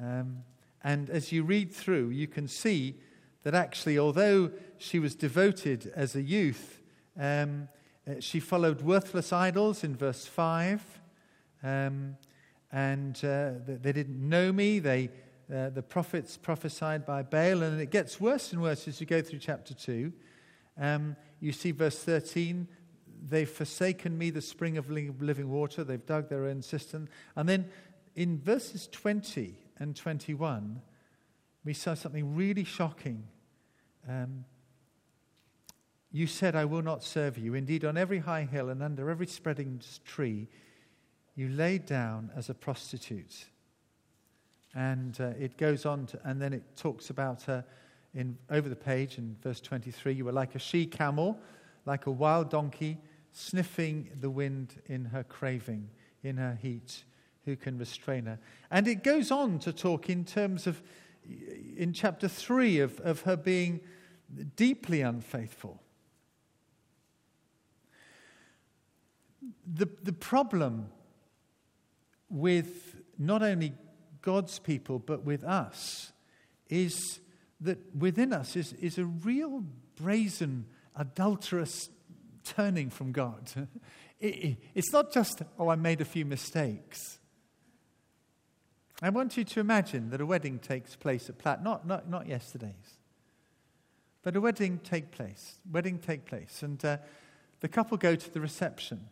Um, 0.00 0.44
and 0.82 1.10
as 1.10 1.32
you 1.32 1.42
read 1.42 1.72
through, 1.72 2.10
you 2.10 2.26
can 2.26 2.48
see 2.48 2.96
that 3.42 3.54
actually, 3.54 3.98
although 3.98 4.50
she 4.78 4.98
was 4.98 5.14
devoted 5.14 5.92
as 5.94 6.14
a 6.14 6.22
youth, 6.22 6.80
um, 7.18 7.68
uh, 8.08 8.14
she 8.20 8.40
followed 8.40 8.82
worthless 8.82 9.32
idols 9.32 9.84
in 9.84 9.94
verse 9.94 10.26
5. 10.26 10.82
Um, 11.62 12.16
and 12.72 13.16
uh, 13.24 13.50
they 13.66 13.92
didn't 13.92 14.28
know 14.28 14.52
me. 14.52 14.78
They, 14.78 15.10
uh, 15.54 15.70
the 15.70 15.82
prophets 15.82 16.36
prophesied 16.36 17.04
by 17.04 17.22
Baal. 17.22 17.62
And 17.62 17.80
it 17.80 17.90
gets 17.90 18.20
worse 18.20 18.52
and 18.52 18.62
worse 18.62 18.88
as 18.88 19.00
you 19.00 19.06
go 19.06 19.20
through 19.20 19.40
chapter 19.40 19.74
2. 19.74 20.12
Um, 20.80 21.16
you 21.40 21.52
see 21.52 21.72
verse 21.72 21.98
13 21.98 22.66
they've 23.28 23.48
forsaken 23.48 24.16
me, 24.16 24.30
the 24.30 24.42
spring 24.42 24.76
of 24.76 24.90
living 24.90 25.50
water. 25.50 25.84
They've 25.84 26.04
dug 26.04 26.28
their 26.28 26.46
own 26.46 26.62
cistern. 26.62 27.08
And 27.36 27.48
then 27.48 27.68
in 28.14 28.38
verses 28.38 28.88
20 28.90 29.56
and 29.78 29.94
21, 29.94 30.82
we 31.64 31.74
saw 31.74 31.94
something 31.94 32.34
really 32.34 32.64
shocking. 32.64 33.24
Um, 34.08 34.44
you 36.10 36.26
said, 36.26 36.54
I 36.54 36.64
will 36.64 36.82
not 36.82 37.02
serve 37.02 37.38
you. 37.38 37.54
Indeed, 37.54 37.84
on 37.84 37.96
every 37.96 38.18
high 38.18 38.44
hill 38.44 38.68
and 38.68 38.82
under 38.82 39.08
every 39.08 39.26
spreading 39.26 39.80
tree, 40.04 40.48
you 41.34 41.48
lay 41.48 41.78
down 41.78 42.30
as 42.36 42.50
a 42.50 42.54
prostitute. 42.54 43.46
And 44.74 45.18
uh, 45.20 45.32
it 45.38 45.56
goes 45.56 45.86
on, 45.86 46.06
to, 46.06 46.20
and 46.24 46.40
then 46.40 46.52
it 46.52 46.76
talks 46.76 47.10
about 47.10 47.42
her 47.42 47.64
in, 48.14 48.36
over 48.50 48.68
the 48.68 48.76
page 48.76 49.16
in 49.16 49.36
verse 49.42 49.60
23 49.60 50.12
you 50.12 50.24
were 50.26 50.32
like 50.32 50.54
a 50.54 50.58
she 50.58 50.84
camel, 50.84 51.38
like 51.86 52.06
a 52.06 52.10
wild 52.10 52.50
donkey 52.50 52.98
sniffing 53.32 54.10
the 54.20 54.30
wind 54.30 54.80
in 54.86 55.06
her 55.06 55.24
craving, 55.24 55.88
in 56.22 56.36
her 56.36 56.58
heat. 56.60 57.04
Who 57.44 57.56
can 57.56 57.78
restrain 57.78 58.26
her? 58.26 58.38
And 58.70 58.86
it 58.86 59.02
goes 59.02 59.30
on 59.30 59.58
to 59.60 59.72
talk 59.72 60.08
in 60.08 60.24
terms 60.24 60.66
of, 60.66 60.80
in 61.76 61.92
chapter 61.92 62.28
3, 62.28 62.78
of, 62.80 63.00
of 63.00 63.22
her 63.22 63.36
being 63.36 63.80
deeply 64.56 65.00
unfaithful. 65.00 65.82
The, 69.66 69.88
the 70.02 70.12
problem 70.12 70.88
with 72.28 72.96
not 73.18 73.42
only 73.42 73.74
God's 74.20 74.58
people, 74.58 74.98
but 74.98 75.24
with 75.24 75.42
us, 75.42 76.12
is 76.68 77.20
that 77.60 77.78
within 77.94 78.32
us 78.32 78.56
is, 78.56 78.72
is 78.74 78.98
a 78.98 79.04
real 79.04 79.64
brazen, 80.00 80.66
adulterous 80.96 81.90
turning 82.44 82.90
from 82.90 83.12
God. 83.12 83.50
It, 84.20 84.44
it, 84.44 84.56
it's 84.76 84.92
not 84.92 85.12
just, 85.12 85.42
oh, 85.58 85.68
I 85.68 85.74
made 85.74 86.00
a 86.00 86.04
few 86.04 86.24
mistakes. 86.24 87.18
I 89.02 89.10
want 89.10 89.36
you 89.36 89.42
to 89.42 89.58
imagine 89.58 90.10
that 90.10 90.20
a 90.20 90.26
wedding 90.26 90.60
takes 90.60 90.94
place 90.94 91.28
at 91.28 91.38
Platt, 91.38 91.64
not, 91.64 91.88
not, 91.88 92.08
not 92.08 92.28
yesterday's, 92.28 92.98
but 94.22 94.36
a 94.36 94.40
wedding 94.40 94.78
take 94.84 95.10
place, 95.10 95.58
wedding 95.68 95.98
take 95.98 96.24
place, 96.24 96.62
and 96.62 96.84
uh, 96.84 96.98
the 97.58 97.66
couple 97.66 97.96
go 97.96 98.14
to 98.14 98.32
the 98.32 98.40
reception. 98.40 99.08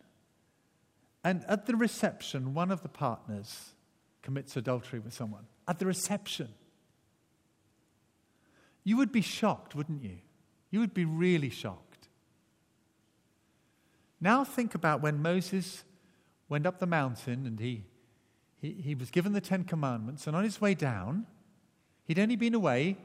And 1.25 1.45
at 1.49 1.67
the 1.67 1.75
reception, 1.75 2.55
one 2.55 2.71
of 2.71 2.83
the 2.83 2.89
partners 2.89 3.75
commits 4.23 4.57
adultery 4.57 5.01
with 5.01 5.13
someone. 5.13 5.47
At 5.67 5.81
the 5.81 5.87
reception. 5.87 6.51
You 8.85 8.97
would 8.97 9.11
be 9.11 9.23
shocked, 9.23 9.75
wouldn't 9.75 10.05
you? 10.05 10.19
You 10.71 10.79
would 10.81 10.95
be 10.95 11.05
really 11.05 11.51
shocked. 11.51 11.90
Now 14.21 14.45
think 14.45 14.75
about 14.75 15.01
when 15.01 15.23
Moses 15.23 15.85
went 16.49 16.67
up 16.67 16.79
the 16.79 16.87
mountain 16.87 17.47
and 17.47 17.59
he, 17.59 17.85
he, 18.61 18.73
he 18.73 18.95
was 18.95 19.11
given 19.11 19.33
the 19.33 19.41
Ten 19.41 19.65
Commandments, 19.65 20.27
and 20.27 20.37
on 20.37 20.45
his 20.45 20.61
way 20.61 20.75
down, 20.75 21.27
he'd 22.05 22.19
only 22.19 22.37
been 22.37 22.55
away 22.55 22.99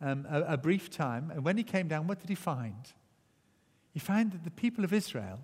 um, 0.00 0.26
a, 0.28 0.42
a 0.42 0.56
brief 0.56 0.90
time, 0.90 1.30
and 1.30 1.44
when 1.44 1.56
he 1.56 1.62
came 1.62 1.88
down, 1.88 2.06
what 2.06 2.20
did 2.20 2.28
he 2.28 2.34
find? 2.34 2.92
He 3.92 4.00
found 4.00 4.32
that 4.32 4.44
the 4.44 4.50
people 4.50 4.84
of 4.84 4.92
Israel 4.92 5.40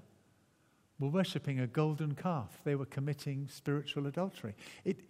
were 0.99 1.09
worshipping 1.09 1.59
a 1.59 1.67
golden 1.67 2.15
calf. 2.15 2.61
They 2.65 2.75
were 2.75 2.87
committing 2.87 3.49
spiritual 3.49 4.07
adultery. 4.07 4.55
It, 4.85 5.01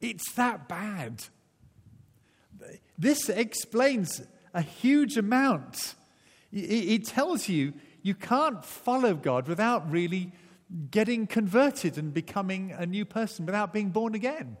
it's 0.00 0.32
that 0.34 0.68
bad. 0.68 1.24
This 2.98 3.28
explains 3.28 4.22
a 4.52 4.62
huge 4.62 5.16
amount. 5.16 5.94
It, 6.52 6.58
it 6.58 7.06
tells 7.06 7.48
you 7.48 7.72
you 8.02 8.14
can't 8.14 8.64
follow 8.64 9.14
God 9.14 9.48
without 9.48 9.90
really 9.90 10.32
getting 10.90 11.26
converted 11.26 11.98
and 11.98 12.12
becoming 12.12 12.72
a 12.72 12.86
new 12.86 13.04
person, 13.04 13.46
without 13.46 13.72
being 13.72 13.90
born 13.90 14.14
again. 14.14 14.56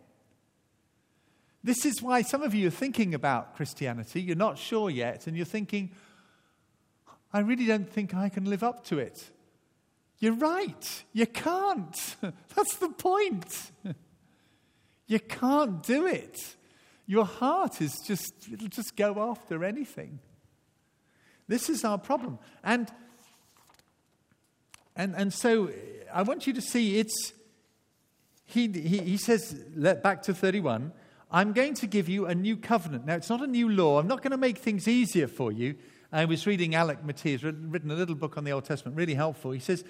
This 1.64 1.84
is 1.86 2.02
why 2.02 2.22
some 2.22 2.42
of 2.42 2.54
you 2.54 2.68
are 2.68 2.72
thinking 2.72 3.14
about 3.14 3.54
Christianity. 3.56 4.20
You're 4.20 4.36
not 4.36 4.58
sure 4.58 4.90
yet, 4.90 5.26
and 5.26 5.36
you're 5.36 5.46
thinking, 5.46 5.92
I 7.32 7.40
really 7.40 7.66
don't 7.66 7.88
think 7.88 8.14
I 8.14 8.28
can 8.28 8.44
live 8.44 8.62
up 8.62 8.84
to 8.86 8.98
it. 8.98 9.30
You're 10.18 10.34
right. 10.34 11.04
You 11.12 11.26
can't. 11.26 12.16
That's 12.54 12.76
the 12.76 12.88
point. 12.88 13.72
You 15.08 15.20
can't 15.20 15.82
do 15.82 16.06
it. 16.06 16.38
Your 17.06 17.26
heart 17.26 17.82
is 17.82 17.92
just, 18.06 18.32
it'll 18.50 18.68
just 18.68 18.96
go 18.96 19.30
after 19.30 19.62
anything. 19.62 20.20
This 21.48 21.68
is 21.68 21.84
our 21.84 21.98
problem. 21.98 22.38
And, 22.64 22.90
and, 24.96 25.14
and 25.16 25.32
so 25.32 25.70
I 26.12 26.22
want 26.22 26.46
you 26.46 26.52
to 26.52 26.60
see 26.60 26.98
it's, 26.98 27.32
he, 28.44 28.68
he, 28.68 28.98
he 28.98 29.16
says, 29.16 29.54
back 30.02 30.22
to 30.22 30.34
31, 30.34 30.92
I'm 31.30 31.52
going 31.52 31.74
to 31.74 31.86
give 31.86 32.08
you 32.08 32.26
a 32.26 32.34
new 32.34 32.56
covenant. 32.56 33.06
Now, 33.06 33.14
it's 33.14 33.30
not 33.30 33.42
a 33.42 33.46
new 33.46 33.68
law. 33.68 33.98
I'm 33.98 34.08
not 34.08 34.22
going 34.22 34.32
to 34.32 34.36
make 34.36 34.58
things 34.58 34.86
easier 34.86 35.26
for 35.26 35.50
you. 35.50 35.76
I 36.12 36.26
was 36.26 36.46
reading 36.46 36.74
Alec 36.74 37.02
Motyer's 37.04 37.42
written 37.42 37.90
a 37.90 37.94
little 37.94 38.14
book 38.14 38.36
on 38.36 38.44
the 38.44 38.50
Old 38.50 38.66
Testament, 38.66 38.98
really 38.98 39.14
helpful. 39.14 39.52
He 39.52 39.60
says, 39.60 39.82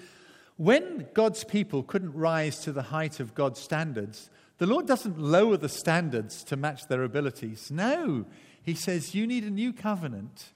when 0.55 1.07
God's 1.13 1.43
people 1.43 1.83
couldn't 1.83 2.13
rise 2.13 2.59
to 2.59 2.71
the 2.71 2.83
height 2.83 3.19
of 3.19 3.35
God's 3.35 3.59
standards, 3.59 4.29
the 4.59 4.67
Lord 4.67 4.87
doesn't 4.87 5.19
lower 5.19 5.57
the 5.57 5.67
standards 5.67 6.43
to 6.45 6.55
match 6.55 6.87
their 6.87 7.03
abilities. 7.03 7.71
No, 7.71 8.25
He 8.61 8.75
says, 8.75 9.15
You 9.15 9.27
need 9.27 9.43
a 9.43 9.49
new 9.49 9.73
covenant. 9.73 10.52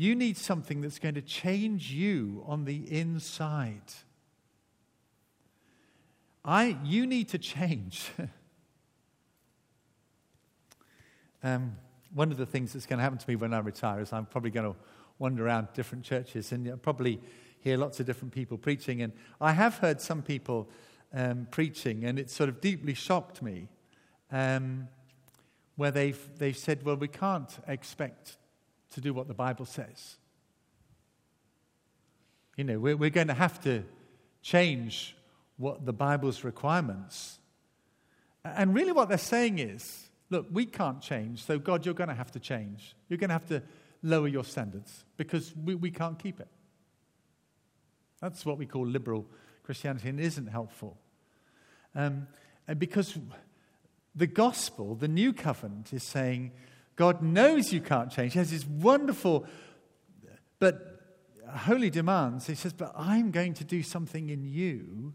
You 0.00 0.14
need 0.14 0.36
something 0.36 0.80
that's 0.80 1.00
going 1.00 1.16
to 1.16 1.22
change 1.22 1.90
you 1.90 2.44
on 2.46 2.66
the 2.66 2.84
inside. 2.88 3.82
I, 6.44 6.78
you 6.84 7.04
need 7.04 7.30
to 7.30 7.38
change. 7.38 8.08
um, 11.42 11.76
one 12.14 12.30
of 12.30 12.36
the 12.36 12.46
things 12.46 12.74
that's 12.74 12.86
going 12.86 12.98
to 12.98 13.02
happen 13.02 13.18
to 13.18 13.28
me 13.28 13.34
when 13.34 13.52
I 13.52 13.58
retire 13.58 14.00
is 14.00 14.12
I'm 14.12 14.26
probably 14.26 14.52
going 14.52 14.72
to 14.72 14.78
wander 15.18 15.44
around 15.44 15.66
different 15.74 16.04
churches 16.04 16.52
and 16.52 16.80
probably 16.80 17.20
hear 17.58 17.76
lots 17.76 17.98
of 17.98 18.06
different 18.06 18.32
people 18.32 18.56
preaching. 18.56 19.02
And 19.02 19.12
I 19.40 19.50
have 19.50 19.78
heard 19.78 20.00
some 20.00 20.22
people 20.22 20.70
um, 21.12 21.48
preaching, 21.50 22.04
and 22.04 22.20
it 22.20 22.30
sort 22.30 22.48
of 22.48 22.60
deeply 22.60 22.94
shocked 22.94 23.42
me, 23.42 23.66
um, 24.30 24.86
where 25.74 25.90
they've, 25.90 26.38
they've 26.38 26.56
said, 26.56 26.84
well, 26.84 26.94
we 26.94 27.08
can't 27.08 27.50
expect 27.66 28.36
to 28.92 29.00
do 29.00 29.12
what 29.12 29.28
the 29.28 29.34
Bible 29.34 29.64
says. 29.64 30.16
You 32.56 32.64
know, 32.64 32.78
we're, 32.78 32.96
we're 32.96 33.10
going 33.10 33.28
to 33.28 33.34
have 33.34 33.60
to 33.62 33.84
change 34.42 35.16
what 35.56 35.84
the 35.84 35.92
Bible's 35.92 36.44
requirements. 36.44 37.38
And 38.44 38.74
really, 38.74 38.92
what 38.92 39.08
they're 39.08 39.18
saying 39.18 39.58
is, 39.58 40.08
look, 40.30 40.46
we 40.50 40.66
can't 40.66 41.00
change, 41.00 41.44
so 41.44 41.58
God, 41.58 41.84
you're 41.84 41.94
going 41.94 42.08
to 42.08 42.14
have 42.14 42.32
to 42.32 42.40
change. 42.40 42.94
You're 43.08 43.18
going 43.18 43.28
to 43.28 43.34
have 43.34 43.46
to 43.46 43.62
lower 44.02 44.28
your 44.28 44.44
standards 44.44 45.04
because 45.16 45.54
we, 45.56 45.74
we 45.74 45.90
can't 45.90 46.18
keep 46.18 46.40
it. 46.40 46.48
That's 48.20 48.44
what 48.44 48.58
we 48.58 48.66
call 48.66 48.86
liberal 48.86 49.26
Christianity, 49.62 50.08
and 50.08 50.18
isn't 50.18 50.46
helpful. 50.48 50.96
Um, 51.94 52.26
and 52.66 52.78
because 52.78 53.18
the 54.14 54.26
gospel, 54.26 54.94
the 54.94 55.08
new 55.08 55.32
covenant, 55.32 55.92
is 55.92 56.02
saying 56.02 56.52
God 56.98 57.22
knows 57.22 57.72
you 57.72 57.80
can't 57.80 58.10
change. 58.10 58.32
He 58.32 58.38
has 58.40 58.50
this 58.50 58.66
wonderful, 58.66 59.46
but 60.58 61.00
holy 61.48 61.90
demands. 61.90 62.46
He 62.46 62.54
says, 62.54 62.72
But 62.72 62.92
I'm 62.96 63.30
going 63.30 63.54
to 63.54 63.64
do 63.64 63.82
something 63.82 64.28
in 64.28 64.44
you 64.44 65.14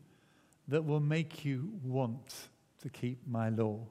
that 0.69 0.85
will 0.85 1.01
make 1.01 1.43
you 1.43 1.73
want 1.83 2.33
to 2.81 2.89
keep 2.89 3.27
my 3.27 3.49
law. 3.49 3.81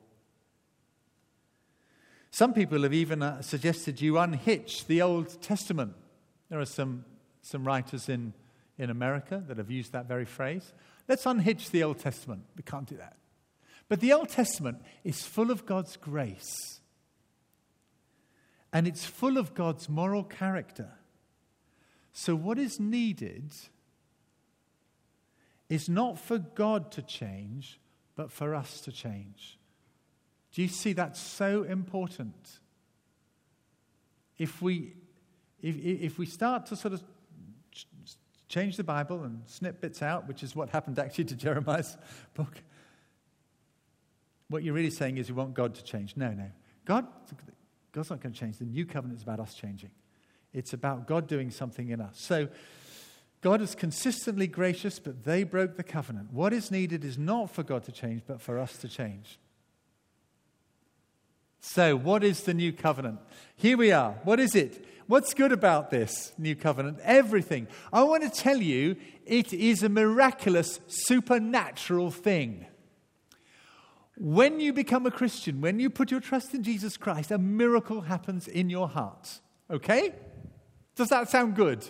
Some 2.30 2.54
people 2.54 2.82
have 2.82 2.94
even 2.94 3.22
uh, 3.22 3.42
suggested 3.42 4.00
you 4.00 4.18
unhitch 4.18 4.86
the 4.86 5.02
Old 5.02 5.42
Testament. 5.42 5.92
There 6.48 6.58
are 6.60 6.64
some, 6.64 7.04
some 7.42 7.62
writers 7.64 8.08
in 8.08 8.32
in 8.78 8.90
America 8.90 9.42
that 9.46 9.58
have 9.58 9.70
used 9.70 9.92
that 9.92 10.06
very 10.06 10.24
phrase. 10.24 10.72
Let's 11.08 11.26
unhitch 11.26 11.70
the 11.70 11.82
Old 11.82 11.98
Testament. 11.98 12.44
We 12.56 12.62
can't 12.62 12.88
do 12.88 12.96
that. 12.96 13.16
But 13.88 14.00
the 14.00 14.12
Old 14.12 14.28
Testament 14.28 14.82
is 15.04 15.22
full 15.22 15.50
of 15.50 15.66
God's 15.66 15.96
grace. 15.96 16.80
And 18.72 18.86
it's 18.86 19.04
full 19.04 19.36
of 19.36 19.54
God's 19.54 19.88
moral 19.88 20.24
character. 20.24 20.92
So, 22.12 22.34
what 22.34 22.58
is 22.58 22.78
needed 22.78 23.52
is 25.68 25.88
not 25.88 26.18
for 26.18 26.38
God 26.38 26.92
to 26.92 27.02
change, 27.02 27.80
but 28.14 28.30
for 28.30 28.54
us 28.54 28.80
to 28.82 28.92
change. 28.92 29.58
Do 30.52 30.62
you 30.62 30.68
see 30.68 30.92
that's 30.92 31.20
so 31.20 31.62
important? 31.62 32.60
If 34.38 34.60
we, 34.60 34.94
if, 35.62 35.76
if 35.76 36.18
we 36.18 36.26
start 36.26 36.66
to 36.66 36.76
sort 36.76 36.94
of 36.94 37.02
change 38.52 38.76
the 38.76 38.84
Bible 38.84 39.24
and 39.24 39.40
snip 39.46 39.80
bits 39.80 40.02
out, 40.02 40.28
which 40.28 40.42
is 40.42 40.54
what 40.54 40.68
happened 40.68 40.98
actually 40.98 41.24
to 41.24 41.34
Jeremiah's 41.34 41.96
book. 42.34 42.62
What 44.48 44.62
you're 44.62 44.74
really 44.74 44.90
saying 44.90 45.16
is 45.16 45.30
you 45.30 45.34
want 45.34 45.54
God 45.54 45.74
to 45.76 45.82
change. 45.82 46.18
No, 46.18 46.32
no. 46.32 46.50
God, 46.84 47.06
God's 47.92 48.10
not 48.10 48.20
going 48.20 48.32
to 48.32 48.38
change. 48.38 48.58
The 48.58 48.64
new 48.64 48.86
covenant 48.86 49.18
is 49.18 49.22
about 49.22 49.40
us 49.40 49.54
changing. 49.54 49.90
It's 50.52 50.72
about 50.72 51.06
God 51.06 51.26
doing 51.26 51.50
something 51.50 51.88
in 51.88 52.00
us. 52.00 52.20
So 52.20 52.48
God 53.42 53.60
is 53.60 53.74
consistently 53.74 54.46
gracious, 54.46 54.98
but 54.98 55.24
they 55.24 55.44
broke 55.44 55.76
the 55.76 55.82
covenant. 55.82 56.32
What 56.32 56.52
is 56.52 56.70
needed 56.70 57.04
is 57.04 57.18
not 57.18 57.50
for 57.50 57.62
God 57.62 57.84
to 57.84 57.92
change, 57.92 58.22
but 58.26 58.40
for 58.40 58.58
us 58.58 58.76
to 58.78 58.88
change. 58.88 59.38
So, 61.64 61.94
what 61.94 62.24
is 62.24 62.42
the 62.42 62.54
new 62.54 62.72
covenant? 62.72 63.20
Here 63.54 63.76
we 63.76 63.92
are. 63.92 64.16
What 64.24 64.40
is 64.40 64.56
it? 64.56 64.84
What's 65.06 65.32
good 65.32 65.52
about 65.52 65.90
this 65.90 66.32
new 66.36 66.56
covenant? 66.56 66.98
Everything. 67.02 67.68
I 67.92 68.02
want 68.02 68.24
to 68.24 68.30
tell 68.30 68.56
you, 68.56 68.96
it 69.24 69.52
is 69.52 69.82
a 69.82 69.88
miraculous, 69.88 70.80
supernatural 70.86 72.10
thing. 72.10 72.66
When 74.22 74.60
you 74.60 74.72
become 74.72 75.04
a 75.04 75.10
Christian, 75.10 75.60
when 75.60 75.80
you 75.80 75.90
put 75.90 76.12
your 76.12 76.20
trust 76.20 76.54
in 76.54 76.62
Jesus 76.62 76.96
Christ, 76.96 77.32
a 77.32 77.38
miracle 77.38 78.02
happens 78.02 78.46
in 78.46 78.70
your 78.70 78.86
heart. 78.86 79.40
Okay? 79.68 80.14
Does 80.94 81.08
that 81.08 81.28
sound 81.28 81.56
good? 81.56 81.84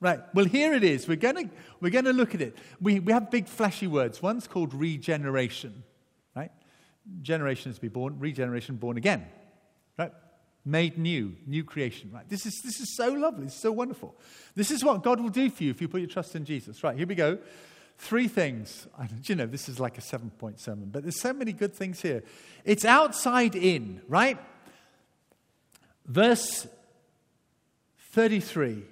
Right. 0.00 0.20
Well, 0.32 0.46
here 0.46 0.72
it 0.72 0.82
is. 0.82 1.06
We're 1.06 1.16
going 1.16 1.50
we're 1.78 1.90
to 1.90 2.12
look 2.14 2.34
at 2.34 2.40
it. 2.40 2.56
We, 2.80 3.00
we 3.00 3.12
have 3.12 3.30
big 3.30 3.48
flashy 3.48 3.86
words. 3.86 4.22
One's 4.22 4.48
called 4.48 4.72
regeneration. 4.72 5.82
Right? 6.34 6.50
Generation 7.20 7.70
is 7.70 7.76
to 7.76 7.82
be 7.82 7.88
born, 7.88 8.18
regeneration, 8.18 8.76
born 8.76 8.96
again. 8.96 9.26
Right? 9.98 10.12
Made 10.64 10.96
new, 10.96 11.36
new 11.46 11.64
creation. 11.64 12.10
Right? 12.14 12.26
This 12.30 12.46
is, 12.46 12.62
this 12.64 12.80
is 12.80 12.96
so 12.96 13.10
lovely. 13.12 13.48
It's 13.48 13.60
so 13.60 13.72
wonderful. 13.72 14.16
This 14.54 14.70
is 14.70 14.82
what 14.82 15.02
God 15.02 15.20
will 15.20 15.28
do 15.28 15.50
for 15.50 15.64
you 15.64 15.70
if 15.70 15.82
you 15.82 15.88
put 15.88 16.00
your 16.00 16.08
trust 16.08 16.34
in 16.34 16.46
Jesus. 16.46 16.82
Right, 16.82 16.96
here 16.96 17.06
we 17.06 17.14
go. 17.14 17.38
Three 17.98 18.28
things. 18.28 18.86
You 19.24 19.34
know, 19.34 19.46
this 19.46 19.68
is 19.68 19.78
like 19.78 19.98
a 19.98 20.00
seven 20.00 20.30
point 20.30 20.60
sermon, 20.60 20.90
but 20.92 21.02
there's 21.02 21.20
so 21.20 21.32
many 21.32 21.52
good 21.52 21.72
things 21.72 22.00
here. 22.00 22.22
It's 22.64 22.84
outside 22.84 23.54
in, 23.54 24.02
right? 24.08 24.38
Verse 26.06 26.66
33. 28.10 28.84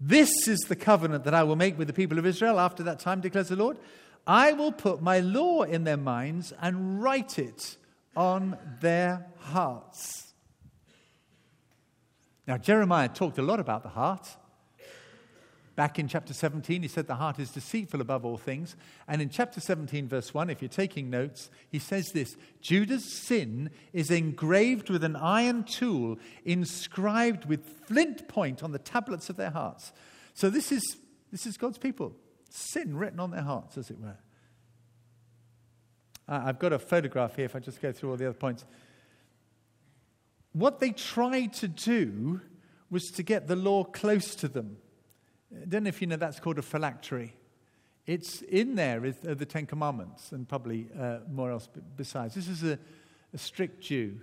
This 0.00 0.48
is 0.48 0.58
the 0.62 0.74
covenant 0.74 1.24
that 1.24 1.34
I 1.34 1.44
will 1.44 1.54
make 1.54 1.78
with 1.78 1.86
the 1.86 1.92
people 1.92 2.18
of 2.18 2.26
Israel 2.26 2.58
after 2.58 2.82
that 2.82 2.98
time, 2.98 3.20
declares 3.20 3.48
the 3.48 3.56
Lord. 3.56 3.78
I 4.26 4.52
will 4.52 4.72
put 4.72 5.00
my 5.00 5.20
law 5.20 5.62
in 5.62 5.84
their 5.84 5.96
minds 5.96 6.52
and 6.60 7.00
write 7.02 7.38
it 7.38 7.76
on 8.16 8.58
their 8.80 9.26
hearts. 9.38 10.32
Now, 12.46 12.58
Jeremiah 12.58 13.08
talked 13.08 13.38
a 13.38 13.42
lot 13.42 13.60
about 13.60 13.84
the 13.84 13.88
heart. 13.90 14.28
Back 15.74 15.98
in 15.98 16.06
chapter 16.06 16.34
17, 16.34 16.82
he 16.82 16.88
said 16.88 17.06
the 17.06 17.14
heart 17.14 17.38
is 17.38 17.50
deceitful 17.50 18.02
above 18.02 18.26
all 18.26 18.36
things. 18.36 18.76
And 19.08 19.22
in 19.22 19.30
chapter 19.30 19.58
17, 19.58 20.06
verse 20.06 20.34
1, 20.34 20.50
if 20.50 20.60
you're 20.60 20.68
taking 20.68 21.08
notes, 21.08 21.50
he 21.70 21.78
says 21.78 22.12
this 22.12 22.36
Judah's 22.60 23.10
sin 23.10 23.70
is 23.94 24.10
engraved 24.10 24.90
with 24.90 25.02
an 25.02 25.16
iron 25.16 25.64
tool, 25.64 26.18
inscribed 26.44 27.46
with 27.46 27.64
flint 27.86 28.28
point 28.28 28.62
on 28.62 28.72
the 28.72 28.78
tablets 28.78 29.30
of 29.30 29.36
their 29.36 29.50
hearts. 29.50 29.92
So 30.34 30.50
this 30.50 30.72
is, 30.72 30.96
this 31.30 31.46
is 31.46 31.56
God's 31.56 31.78
people. 31.78 32.16
Sin 32.50 32.96
written 32.96 33.18
on 33.18 33.30
their 33.30 33.42
hearts, 33.42 33.78
as 33.78 33.90
it 33.90 33.98
were. 33.98 34.18
I've 36.28 36.58
got 36.58 36.74
a 36.74 36.78
photograph 36.78 37.36
here 37.36 37.46
if 37.46 37.56
I 37.56 37.60
just 37.60 37.80
go 37.80 37.92
through 37.92 38.10
all 38.10 38.16
the 38.16 38.26
other 38.26 38.38
points. 38.38 38.64
What 40.52 40.80
they 40.80 40.90
tried 40.90 41.54
to 41.54 41.68
do 41.68 42.42
was 42.90 43.10
to 43.12 43.22
get 43.22 43.48
the 43.48 43.56
law 43.56 43.84
close 43.84 44.34
to 44.36 44.48
them. 44.48 44.76
I 45.60 45.64
don't 45.66 45.84
know 45.84 45.88
if 45.88 46.00
you 46.00 46.06
know 46.06 46.16
that's 46.16 46.40
called 46.40 46.58
a 46.58 46.62
phylactery. 46.62 47.34
It's 48.06 48.42
in 48.42 48.74
there 48.74 49.00
with 49.00 49.22
the 49.22 49.46
Ten 49.46 49.66
Commandments 49.66 50.32
and 50.32 50.48
probably 50.48 50.88
uh, 50.98 51.18
more 51.30 51.50
else 51.50 51.68
besides. 51.96 52.34
This 52.34 52.48
is 52.48 52.64
a, 52.64 52.78
a 53.32 53.38
strict 53.38 53.80
Jew. 53.80 54.20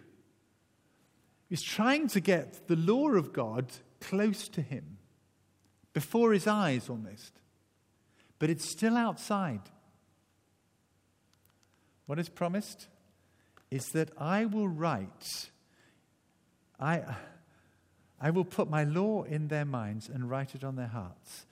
He's 1.48 1.62
trying 1.62 2.08
to 2.10 2.20
get 2.20 2.68
the 2.68 2.76
law 2.76 3.10
of 3.10 3.34
God 3.34 3.72
close 4.02 4.48
to 4.50 4.62
him, 4.62 4.98
before 5.94 6.34
his 6.34 6.48
eyes 6.48 6.90
almost. 6.90 7.34
But 8.38 8.50
it's 8.50 8.70
still 8.70 8.96
outside. 8.96 9.62
What 12.06 12.20
is 12.20 12.30
promised 12.30 12.88
is 13.70 13.90
that 13.90 14.10
I 14.18 14.46
will 14.46 14.68
write, 14.68 15.50
I, 16.80 17.04
I 18.22 18.32
will 18.32 18.46
put 18.46 18.70
my 18.70 18.84
law 18.84 19.24
in 19.24 19.48
their 19.48 19.66
minds 19.66 20.10
and 20.10 20.30
write 20.30 20.56
it 20.56 20.64
on 20.64 20.76
their 20.76 20.88
hearts. 20.88 21.46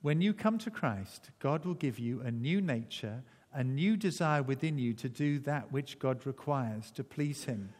When 0.00 0.20
you 0.20 0.32
come 0.32 0.58
to 0.58 0.70
Christ, 0.70 1.30
God 1.38 1.64
will 1.64 1.74
give 1.74 1.98
you 1.98 2.20
a 2.20 2.30
new 2.30 2.60
nature, 2.60 3.22
a 3.52 3.64
new 3.64 3.96
desire 3.96 4.42
within 4.42 4.78
you 4.78 4.94
to 4.94 5.08
do 5.08 5.38
that 5.40 5.72
which 5.72 5.98
God 5.98 6.24
requires 6.24 6.90
to 6.92 7.04
please 7.04 7.44
Him. 7.44 7.70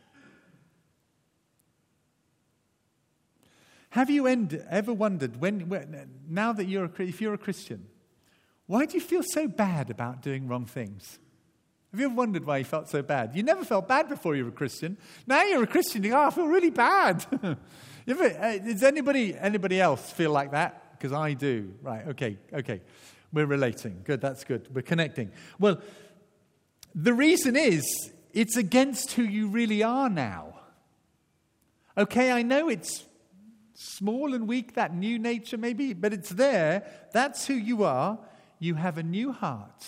Have 3.91 4.11
you 4.11 4.27
end, 4.27 4.63
ever 4.69 4.93
wondered, 4.93 5.41
when, 5.41 5.69
when, 5.69 6.11
now 6.29 6.53
that 6.53 6.67
you're 6.67 6.85
a, 6.85 7.03
if 7.03 7.21
you're 7.21 7.35
a 7.35 7.39
Christian, 7.39 7.87
why 8.67 8.85
do 8.85 8.95
you 8.95 9.01
feel 9.01 9.23
so 9.23 9.49
bad 9.49 9.89
about 9.89 10.21
doing 10.21 10.47
wrong 10.47 10.67
things? 10.67 11.19
Have 11.91 12.01
you 12.01 12.07
ever 12.07 12.15
wondered 12.15 12.45
why 12.45 12.59
you 12.59 12.65
felt 12.65 12.91
so 12.91 13.01
bad? 13.01 13.35
You 13.35 13.43
never 13.43 13.65
felt 13.65 13.89
bad 13.89 14.11
before 14.11 14.37
you 14.37 14.45
were 14.45 14.51
a 14.51 14.53
Christian. 14.53 14.99
Now 15.27 15.43
you're 15.45 15.63
a 15.63 15.67
Christian, 15.67 16.05
you 16.05 16.11
go, 16.11 16.19
oh, 16.19 16.27
I 16.27 16.31
feel 16.31 16.47
really 16.47 16.71
bad. 16.71 17.25
Uh, 18.09 18.59
does 18.59 18.83
anybody, 18.83 19.37
anybody 19.37 19.81
else 19.81 20.11
feel 20.11 20.31
like 20.31 20.53
that? 20.53 20.93
Because 20.93 21.13
I 21.13 21.35
do. 21.35 21.75
Right, 21.83 22.07
okay, 22.09 22.39
okay. 22.53 22.81
We're 23.33 23.47
relating. 23.47 24.01
Good, 24.05 24.21
that's 24.21 24.45
good. 24.45 24.75
We're 24.75 24.83
connecting. 24.83 25.31
Well, 25.59 25.81
the 26.95 27.13
reason 27.13 27.57
is 27.57 28.13
it's 28.33 28.57
against 28.57 29.13
who 29.13 29.23
you 29.23 29.49
really 29.49 29.83
are 29.83 30.09
now. 30.09 30.55
Okay, 31.97 32.33
I 32.33 32.43
know 32.43 32.69
it's 32.69 33.05
small 33.75 34.35
and 34.35 34.49
weak, 34.49 34.75
that 34.75 34.95
new 34.95 35.19
nature 35.19 35.59
maybe, 35.59 35.93
but 35.93 36.13
it's 36.13 36.31
there. 36.31 36.85
That's 37.13 37.47
who 37.47 37.55
you 37.55 37.85
are. 37.85 38.19
You 38.59 38.75
have 38.75 38.99
a 38.99 39.03
new 39.03 39.33
heart. 39.33 39.87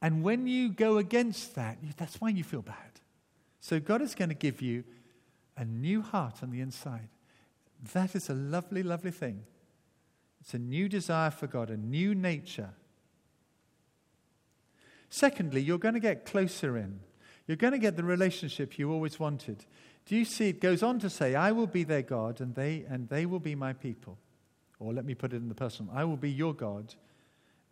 And 0.00 0.22
when 0.22 0.46
you 0.46 0.70
go 0.70 0.98
against 0.98 1.54
that, 1.54 1.78
that's 1.96 2.20
why 2.20 2.30
you 2.30 2.42
feel 2.42 2.62
bad. 2.62 2.76
So 3.60 3.78
God 3.78 4.02
is 4.02 4.14
going 4.14 4.30
to 4.30 4.34
give 4.34 4.60
you 4.60 4.82
a 5.56 5.64
new 5.64 6.02
heart 6.02 6.42
on 6.42 6.50
the 6.50 6.60
inside. 6.60 7.08
That 7.92 8.14
is 8.14 8.28
a 8.28 8.34
lovely, 8.34 8.82
lovely 8.82 9.10
thing. 9.10 9.42
It's 10.40 10.54
a 10.54 10.58
new 10.58 10.88
desire 10.88 11.30
for 11.30 11.46
God, 11.46 11.70
a 11.70 11.76
new 11.76 12.14
nature. 12.14 12.70
Secondly, 15.08 15.60
you're 15.60 15.78
going 15.78 15.94
to 15.94 16.00
get 16.00 16.24
closer 16.24 16.76
in. 16.76 17.00
You're 17.46 17.56
going 17.56 17.72
to 17.72 17.78
get 17.78 17.96
the 17.96 18.04
relationship 18.04 18.78
you 18.78 18.90
always 18.90 19.20
wanted. 19.20 19.64
Do 20.06 20.16
you 20.16 20.24
see? 20.24 20.48
It 20.48 20.60
goes 20.60 20.82
on 20.82 20.98
to 21.00 21.10
say, 21.10 21.34
I 21.34 21.52
will 21.52 21.66
be 21.66 21.84
their 21.84 22.02
God, 22.02 22.40
and 22.40 22.54
they, 22.54 22.84
and 22.88 23.08
they 23.08 23.26
will 23.26 23.40
be 23.40 23.54
my 23.54 23.72
people. 23.72 24.18
Or 24.78 24.92
let 24.92 25.04
me 25.04 25.14
put 25.14 25.32
it 25.32 25.36
in 25.36 25.48
the 25.48 25.54
personal 25.54 25.92
I 25.94 26.04
will 26.04 26.16
be 26.16 26.30
your 26.30 26.54
God, 26.54 26.94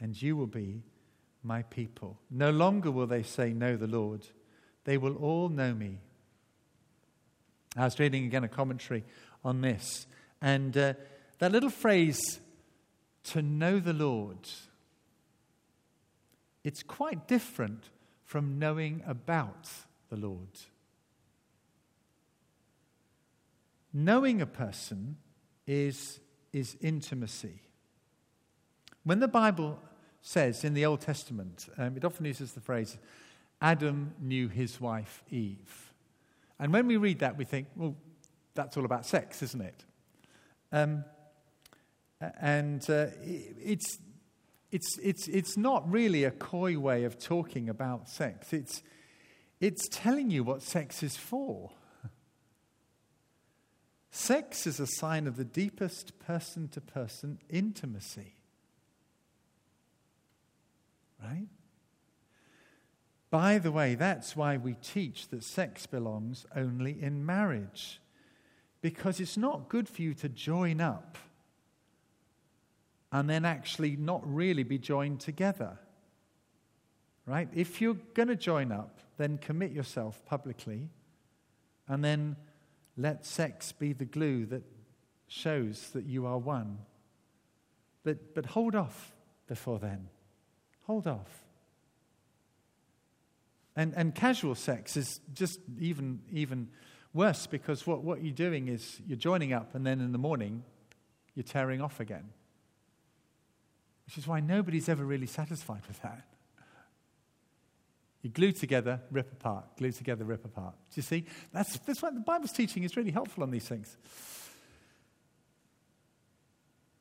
and 0.00 0.20
you 0.20 0.36
will 0.36 0.46
be 0.46 0.82
my 1.42 1.62
people. 1.62 2.18
No 2.30 2.50
longer 2.50 2.90
will 2.90 3.06
they 3.06 3.22
say, 3.22 3.52
Know 3.52 3.76
the 3.76 3.86
Lord. 3.86 4.26
They 4.84 4.96
will 4.96 5.16
all 5.16 5.48
know 5.48 5.74
me 5.74 5.98
I 7.76 7.84
was 7.84 7.98
reading 7.98 8.24
again 8.24 8.44
a 8.44 8.48
commentary 8.48 9.04
on 9.44 9.60
this, 9.60 10.06
and 10.42 10.76
uh, 10.76 10.94
that 11.38 11.52
little 11.52 11.70
phrase, 11.70 12.40
to 13.24 13.42
know 13.42 13.78
the 13.78 13.92
Lord, 13.92 14.48
it's 16.64 16.82
quite 16.82 17.28
different 17.28 17.84
from 18.24 18.58
knowing 18.58 19.02
about 19.06 19.68
the 20.08 20.16
Lord. 20.16 20.48
Knowing 23.92 24.40
a 24.40 24.46
person 24.46 25.16
is, 25.66 26.20
is 26.52 26.76
intimacy. 26.80 27.60
When 29.04 29.20
the 29.20 29.28
Bible 29.28 29.80
says 30.22 30.64
in 30.64 30.74
the 30.74 30.84
Old 30.84 31.00
Testament, 31.00 31.68
um, 31.78 31.96
it 31.96 32.04
often 32.04 32.26
uses 32.26 32.52
the 32.52 32.60
phrase, 32.60 32.98
Adam 33.60 34.14
knew 34.20 34.48
his 34.48 34.80
wife 34.80 35.22
Eve. 35.30 35.89
And 36.60 36.74
when 36.74 36.86
we 36.86 36.98
read 36.98 37.20
that, 37.20 37.38
we 37.38 37.44
think, 37.44 37.68
well, 37.74 37.96
that's 38.54 38.76
all 38.76 38.84
about 38.84 39.06
sex, 39.06 39.42
isn't 39.42 39.62
it? 39.62 39.84
Um, 40.70 41.04
and 42.38 42.88
uh, 42.90 43.06
it's, 43.22 43.98
it's, 44.70 44.98
it's, 44.98 45.26
it's 45.26 45.56
not 45.56 45.90
really 45.90 46.24
a 46.24 46.30
coy 46.30 46.78
way 46.78 47.04
of 47.04 47.18
talking 47.18 47.70
about 47.70 48.10
sex, 48.10 48.52
it's, 48.52 48.82
it's 49.58 49.88
telling 49.88 50.30
you 50.30 50.44
what 50.44 50.62
sex 50.62 51.02
is 51.02 51.16
for. 51.16 51.70
Sex 54.10 54.66
is 54.66 54.80
a 54.80 54.86
sign 54.86 55.26
of 55.26 55.36
the 55.36 55.44
deepest 55.44 56.18
person 56.18 56.68
to 56.68 56.80
person 56.80 57.38
intimacy. 57.48 58.34
Right? 61.22 61.46
By 63.30 63.58
the 63.58 63.70
way, 63.70 63.94
that's 63.94 64.34
why 64.34 64.56
we 64.56 64.74
teach 64.74 65.28
that 65.28 65.44
sex 65.44 65.86
belongs 65.86 66.46
only 66.54 67.00
in 67.00 67.24
marriage. 67.24 68.00
Because 68.82 69.20
it's 69.20 69.36
not 69.36 69.68
good 69.68 69.88
for 69.88 70.02
you 70.02 70.14
to 70.14 70.28
join 70.28 70.80
up 70.80 71.16
and 73.12 73.28
then 73.28 73.44
actually 73.44 73.96
not 73.96 74.22
really 74.24 74.62
be 74.62 74.78
joined 74.78 75.20
together. 75.20 75.78
Right? 77.26 77.48
If 77.54 77.80
you're 77.80 77.98
going 78.14 78.28
to 78.28 78.36
join 78.36 78.72
up, 78.72 78.98
then 79.16 79.38
commit 79.38 79.70
yourself 79.70 80.24
publicly 80.24 80.88
and 81.86 82.02
then 82.04 82.36
let 82.96 83.24
sex 83.24 83.70
be 83.70 83.92
the 83.92 84.04
glue 84.04 84.46
that 84.46 84.62
shows 85.28 85.90
that 85.90 86.04
you 86.04 86.26
are 86.26 86.38
one. 86.38 86.78
But, 88.02 88.34
but 88.34 88.46
hold 88.46 88.74
off 88.74 89.12
before 89.46 89.78
then. 89.78 90.08
Hold 90.86 91.06
off. 91.06 91.44
And, 93.80 93.94
and 93.96 94.14
casual 94.14 94.54
sex 94.56 94.94
is 94.94 95.20
just 95.32 95.58
even, 95.78 96.20
even 96.30 96.68
worse 97.14 97.46
because 97.46 97.86
what, 97.86 98.04
what 98.04 98.22
you're 98.22 98.34
doing 98.34 98.68
is 98.68 99.00
you're 99.06 99.16
joining 99.16 99.54
up 99.54 99.74
and 99.74 99.86
then 99.86 100.02
in 100.02 100.12
the 100.12 100.18
morning 100.18 100.64
you're 101.34 101.44
tearing 101.44 101.80
off 101.80 101.98
again. 101.98 102.28
Which 104.04 104.18
is 104.18 104.26
why 104.26 104.40
nobody's 104.40 104.90
ever 104.90 105.02
really 105.02 105.26
satisfied 105.26 105.80
with 105.88 106.02
that. 106.02 106.26
You 108.20 108.28
glue 108.28 108.52
together, 108.52 109.00
rip 109.10 109.32
apart, 109.32 109.78
glue 109.78 109.92
together, 109.92 110.26
rip 110.26 110.44
apart. 110.44 110.74
Do 110.74 110.96
you 110.96 111.02
see? 111.02 111.24
That's, 111.50 111.78
that's 111.78 112.02
why 112.02 112.10
the 112.10 112.20
Bible's 112.20 112.52
teaching 112.52 112.82
is 112.82 112.98
really 112.98 113.12
helpful 113.12 113.42
on 113.44 113.50
these 113.50 113.66
things. 113.66 113.96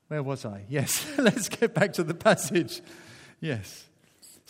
Where 0.07 0.23
was 0.23 0.45
I? 0.45 0.63
Yes, 0.69 1.05
let's 1.17 1.49
get 1.49 1.73
back 1.73 1.91
to 1.93 2.05
the 2.05 2.13
passage. 2.13 2.81
Yes. 3.41 3.88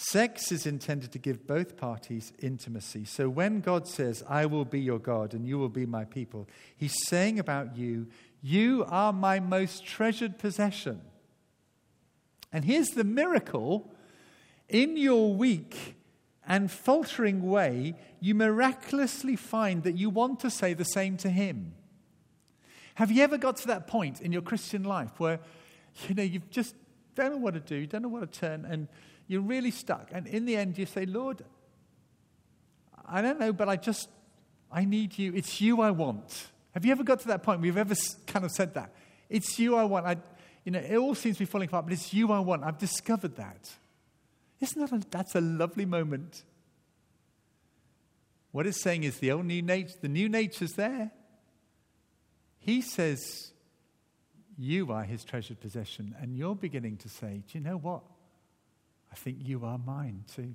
Sex 0.01 0.49
is 0.53 0.65
intended 0.65 1.11
to 1.11 1.19
give 1.19 1.45
both 1.45 1.75
parties 1.75 2.31
intimacy. 2.39 3.03
So 3.03 3.27
when 3.27 3.59
God 3.59 3.85
says, 3.85 4.23
I 4.29 4.45
will 4.45 4.63
be 4.63 4.79
your 4.79 4.97
God 4.97 5.33
and 5.33 5.45
you 5.45 5.59
will 5.59 5.67
be 5.67 5.85
my 5.85 6.05
people, 6.05 6.47
he's 6.77 6.95
saying 7.07 7.37
about 7.37 7.75
you, 7.75 8.07
you 8.41 8.85
are 8.87 9.11
my 9.11 9.41
most 9.41 9.85
treasured 9.85 10.39
possession. 10.39 11.01
And 12.53 12.63
here's 12.63 12.91
the 12.91 13.03
miracle 13.03 13.91
in 14.69 14.95
your 14.95 15.33
weak 15.33 15.97
and 16.47 16.71
faltering 16.71 17.43
way, 17.43 17.93
you 18.21 18.33
miraculously 18.35 19.35
find 19.35 19.83
that 19.83 19.97
you 19.97 20.09
want 20.09 20.39
to 20.39 20.49
say 20.49 20.73
the 20.73 20.85
same 20.85 21.17
to 21.17 21.29
him. 21.29 21.73
Have 22.95 23.11
you 23.11 23.21
ever 23.21 23.37
got 23.37 23.57
to 23.57 23.67
that 23.67 23.87
point 23.87 24.21
in 24.21 24.31
your 24.31 24.43
Christian 24.43 24.83
life 24.83 25.19
where, 25.19 25.41
you 26.07 26.15
know, 26.15 26.23
you've 26.23 26.49
just 26.49 26.73
don't 27.15 27.31
know 27.31 27.37
what 27.37 27.55
to 27.55 27.59
do, 27.59 27.75
you 27.75 27.87
don't 27.87 28.03
know 28.03 28.07
what 28.07 28.31
to 28.31 28.39
turn, 28.39 28.63
and 28.63 28.87
you're 29.29 29.41
really 29.41 29.71
stuck. 29.71 30.09
And 30.11 30.25
in 30.27 30.45
the 30.45 30.57
end, 30.57 30.77
you 30.77 30.87
say, 30.87 31.05
Lord, 31.05 31.43
I 33.05 33.21
don't 33.21 33.39
know, 33.39 33.53
but 33.53 33.69
I 33.69 33.75
just, 33.75 34.09
I 34.71 34.85
need 34.85 35.17
you. 35.19 35.33
It's 35.35 35.61
you 35.61 35.81
I 35.81 35.91
want. 35.91 36.47
Have 36.73 36.83
you 36.83 36.91
ever 36.91 37.03
got 37.03 37.19
to 37.21 37.27
that 37.27 37.43
point 37.43 37.59
where 37.59 37.67
you've 37.67 37.77
ever 37.77 37.93
kind 38.25 38.43
of 38.43 38.51
said 38.51 38.73
that? 38.73 38.91
It's 39.29 39.59
you 39.59 39.75
I 39.75 39.83
want. 39.83 40.07
I, 40.07 40.17
you 40.65 40.71
know, 40.71 40.79
it 40.79 40.97
all 40.97 41.13
seems 41.13 41.35
to 41.37 41.41
be 41.41 41.45
falling 41.45 41.67
apart, 41.67 41.85
but 41.85 41.93
it's 41.93 42.11
you 42.11 42.31
I 42.31 42.39
want. 42.39 42.63
I've 42.63 42.79
discovered 42.79 43.35
that. 43.35 43.71
Isn't 44.59 44.81
that 44.81 44.91
a, 44.91 45.07
that's 45.11 45.35
a 45.35 45.41
lovely 45.41 45.85
moment? 45.85 46.43
What 48.51 48.65
it's 48.65 48.81
saying 48.81 49.03
is 49.03 49.19
the 49.19 49.31
old 49.31 49.45
new 49.45 49.61
nature, 49.61 49.93
the 50.01 50.09
new 50.09 50.27
nature's 50.27 50.73
there. 50.73 51.11
He 52.57 52.81
says, 52.81 53.51
You 54.57 54.91
are 54.91 55.03
his 55.03 55.23
treasured 55.23 55.59
possession. 55.59 56.15
And 56.19 56.35
you're 56.35 56.55
beginning 56.55 56.97
to 56.97 57.09
say, 57.09 57.43
Do 57.47 57.59
you 57.59 57.63
know 57.63 57.77
what? 57.77 58.01
I 59.11 59.15
think 59.15 59.37
you 59.41 59.65
are 59.65 59.77
mine 59.77 60.23
too. 60.33 60.53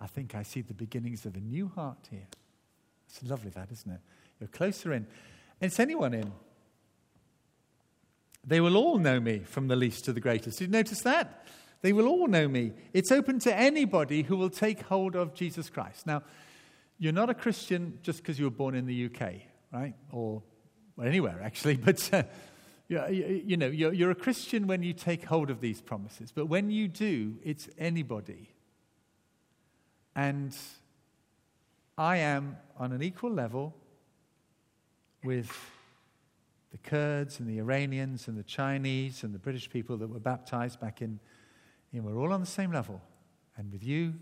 I 0.00 0.06
think 0.06 0.34
I 0.34 0.42
see 0.42 0.62
the 0.62 0.74
beginnings 0.74 1.26
of 1.26 1.36
a 1.36 1.40
new 1.40 1.68
heart 1.68 2.08
here. 2.10 2.26
It's 3.08 3.22
lovely, 3.28 3.50
that, 3.50 3.70
isn't 3.70 3.90
it? 3.90 4.00
You're 4.38 4.48
closer 4.48 4.92
in. 4.92 5.06
It's 5.60 5.78
anyone 5.78 6.14
in. 6.14 6.32
They 8.46 8.60
will 8.60 8.76
all 8.76 8.98
know 8.98 9.20
me 9.20 9.40
from 9.40 9.68
the 9.68 9.76
least 9.76 10.06
to 10.06 10.12
the 10.12 10.20
greatest. 10.20 10.58
Did 10.58 10.66
you 10.66 10.70
notice 10.70 11.02
that? 11.02 11.46
They 11.82 11.92
will 11.92 12.06
all 12.06 12.26
know 12.26 12.48
me. 12.48 12.72
It's 12.92 13.12
open 13.12 13.38
to 13.40 13.54
anybody 13.54 14.22
who 14.22 14.36
will 14.36 14.50
take 14.50 14.82
hold 14.82 15.16
of 15.16 15.34
Jesus 15.34 15.68
Christ. 15.68 16.06
Now, 16.06 16.22
you're 16.98 17.12
not 17.12 17.30
a 17.30 17.34
Christian 17.34 17.98
just 18.02 18.18
because 18.18 18.38
you 18.38 18.46
were 18.46 18.50
born 18.50 18.74
in 18.74 18.86
the 18.86 19.06
UK, 19.06 19.34
right? 19.72 19.94
Or 20.12 20.42
well, 20.96 21.06
anywhere, 21.06 21.40
actually. 21.42 21.76
But, 21.84 22.12
uh, 22.12 22.22
you, 22.90 23.42
you 23.46 23.56
know, 23.56 23.68
you're, 23.68 23.92
you're 23.92 24.10
a 24.10 24.16
Christian 24.16 24.66
when 24.66 24.82
you 24.82 24.92
take 24.92 25.24
hold 25.24 25.48
of 25.48 25.60
these 25.60 25.80
promises. 25.80 26.32
But 26.32 26.46
when 26.46 26.70
you 26.70 26.88
do, 26.88 27.36
it's 27.44 27.68
anybody. 27.78 28.50
And 30.16 30.56
I 31.96 32.16
am 32.16 32.56
on 32.76 32.92
an 32.92 33.00
equal 33.00 33.30
level 33.30 33.74
with 35.22 35.56
the 36.72 36.78
Kurds 36.78 37.38
and 37.38 37.48
the 37.48 37.58
Iranians 37.58 38.26
and 38.26 38.36
the 38.36 38.42
Chinese 38.42 39.22
and 39.22 39.32
the 39.32 39.38
British 39.38 39.70
people 39.70 39.96
that 39.98 40.08
were 40.08 40.18
baptized 40.18 40.80
back 40.80 41.00
in, 41.00 41.20
in 41.92 42.02
we're 42.02 42.18
all 42.18 42.32
on 42.32 42.40
the 42.40 42.46
same 42.46 42.72
level. 42.72 43.00
And 43.56 43.70
with 43.70 43.84
you, 43.84 44.14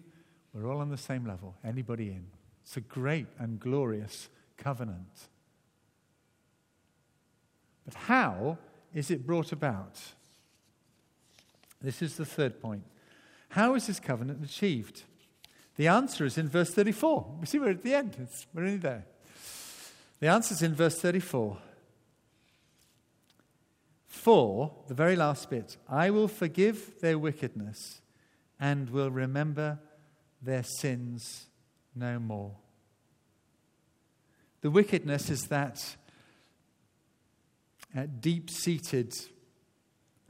we're 0.52 0.70
all 0.70 0.81
on 0.81 0.90
the 0.90 0.98
same 0.98 1.26
level. 1.26 1.57
Anybody 1.64 2.09
in. 2.09 2.26
It's 2.62 2.76
a 2.76 2.83
great 2.83 3.28
and 3.38 3.59
glorious 3.59 4.28
covenant. 4.59 5.28
But 7.88 7.94
how 7.94 8.59
is 8.92 9.11
it 9.11 9.27
brought 9.27 9.51
about? 9.51 9.98
This 11.81 12.03
is 12.03 12.18
the 12.18 12.27
third 12.27 12.61
point. 12.61 12.83
How 13.48 13.74
is 13.77 13.87
this 13.87 13.98
covenant 13.98 14.44
achieved? 14.44 15.05
The 15.77 15.88
answer 15.88 16.27
is 16.27 16.37
in 16.37 16.51
verse 16.51 16.68
34. 16.74 17.37
We 17.40 17.46
see 17.46 17.59
we're 17.59 17.70
at 17.70 17.83
the 17.83 17.94
end. 17.94 18.18
It's, 18.20 18.46
we're 18.53 18.64
nearly 18.64 18.77
there. 18.77 19.07
The 20.20 20.27
answer 20.27 20.53
is 20.53 20.61
in 20.61 20.74
verse 20.74 21.01
34. 21.01 21.57
For, 24.07 24.70
the 24.87 24.94
very 24.94 25.16
last 25.16 25.48
bit, 25.48 25.79
I 25.88 26.11
will 26.11 26.29
forgive 26.29 27.01
their 27.01 27.18
wickedness 27.18 28.03
and 28.61 28.90
will 28.90 29.11
remember 29.11 29.79
their 30.42 30.62
sins 30.62 31.46
no 31.94 32.18
more. 32.18 32.53
The 34.61 34.70
wickedness 34.70 35.31
is 35.31 35.46
that 35.46 35.96
uh, 37.96 38.07
deep 38.20 38.51
seated 38.51 39.14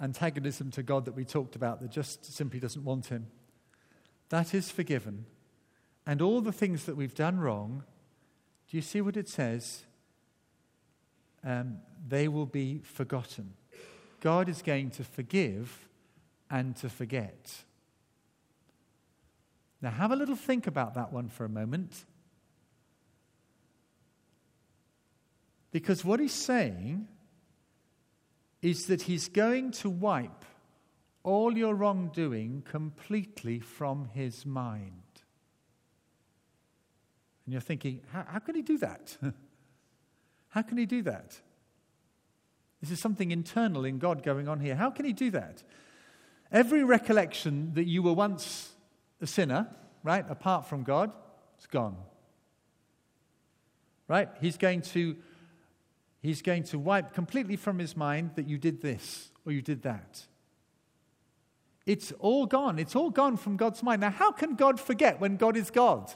antagonism 0.00 0.70
to 0.70 0.82
God 0.82 1.04
that 1.06 1.14
we 1.14 1.24
talked 1.24 1.56
about 1.56 1.80
that 1.80 1.90
just 1.90 2.32
simply 2.32 2.60
doesn't 2.60 2.84
want 2.84 3.06
Him. 3.06 3.26
That 4.28 4.54
is 4.54 4.70
forgiven. 4.70 5.26
And 6.06 6.22
all 6.22 6.40
the 6.40 6.52
things 6.52 6.84
that 6.84 6.96
we've 6.96 7.14
done 7.14 7.38
wrong, 7.38 7.84
do 8.70 8.76
you 8.76 8.82
see 8.82 9.00
what 9.00 9.16
it 9.16 9.28
says? 9.28 9.84
Um, 11.44 11.78
they 12.06 12.28
will 12.28 12.46
be 12.46 12.80
forgotten. 12.84 13.54
God 14.20 14.48
is 14.48 14.62
going 14.62 14.90
to 14.92 15.04
forgive 15.04 15.88
and 16.50 16.76
to 16.76 16.88
forget. 16.88 17.64
Now, 19.80 19.90
have 19.90 20.10
a 20.10 20.16
little 20.16 20.36
think 20.36 20.66
about 20.66 20.94
that 20.94 21.12
one 21.12 21.28
for 21.28 21.44
a 21.44 21.48
moment. 21.48 22.04
Because 25.70 26.04
what 26.04 26.18
he's 26.18 26.32
saying 26.32 27.06
is 28.62 28.86
that 28.86 29.02
he's 29.02 29.28
going 29.28 29.70
to 29.70 29.90
wipe 29.90 30.44
all 31.22 31.56
your 31.56 31.74
wrongdoing 31.74 32.62
completely 32.62 33.60
from 33.60 34.08
his 34.14 34.46
mind. 34.46 34.92
And 37.44 37.52
you're 37.52 37.60
thinking, 37.60 38.00
how, 38.12 38.24
how 38.26 38.38
can 38.38 38.54
he 38.54 38.62
do 38.62 38.78
that? 38.78 39.16
how 40.48 40.62
can 40.62 40.78
he 40.78 40.86
do 40.86 41.02
that? 41.02 41.40
This 42.80 42.90
is 42.90 43.00
something 43.00 43.30
internal 43.30 43.84
in 43.84 43.98
God 43.98 44.22
going 44.22 44.48
on 44.48 44.60
here. 44.60 44.76
How 44.76 44.90
can 44.90 45.04
he 45.04 45.12
do 45.12 45.30
that? 45.32 45.62
Every 46.52 46.84
recollection 46.84 47.74
that 47.74 47.86
you 47.86 48.02
were 48.02 48.12
once 48.12 48.72
a 49.20 49.26
sinner, 49.26 49.68
right, 50.02 50.24
apart 50.28 50.66
from 50.66 50.82
God, 50.82 51.12
it's 51.56 51.66
gone. 51.66 51.96
Right? 54.06 54.28
He's 54.40 54.56
going 54.56 54.82
to 54.82 55.16
he's 56.20 56.42
going 56.42 56.64
to 56.64 56.78
wipe 56.78 57.12
completely 57.12 57.56
from 57.56 57.78
his 57.78 57.96
mind 57.96 58.32
that 58.36 58.48
you 58.48 58.58
did 58.58 58.80
this 58.80 59.30
or 59.44 59.52
you 59.52 59.62
did 59.62 59.82
that. 59.82 60.26
It's 61.86 62.12
all 62.18 62.46
gone. 62.46 62.78
It's 62.78 62.94
all 62.94 63.10
gone 63.10 63.36
from 63.36 63.56
God's 63.56 63.82
mind. 63.82 64.02
Now, 64.02 64.10
how 64.10 64.30
can 64.30 64.56
God 64.56 64.78
forget 64.78 65.20
when 65.20 65.36
God 65.36 65.56
is 65.56 65.70
God? 65.70 66.12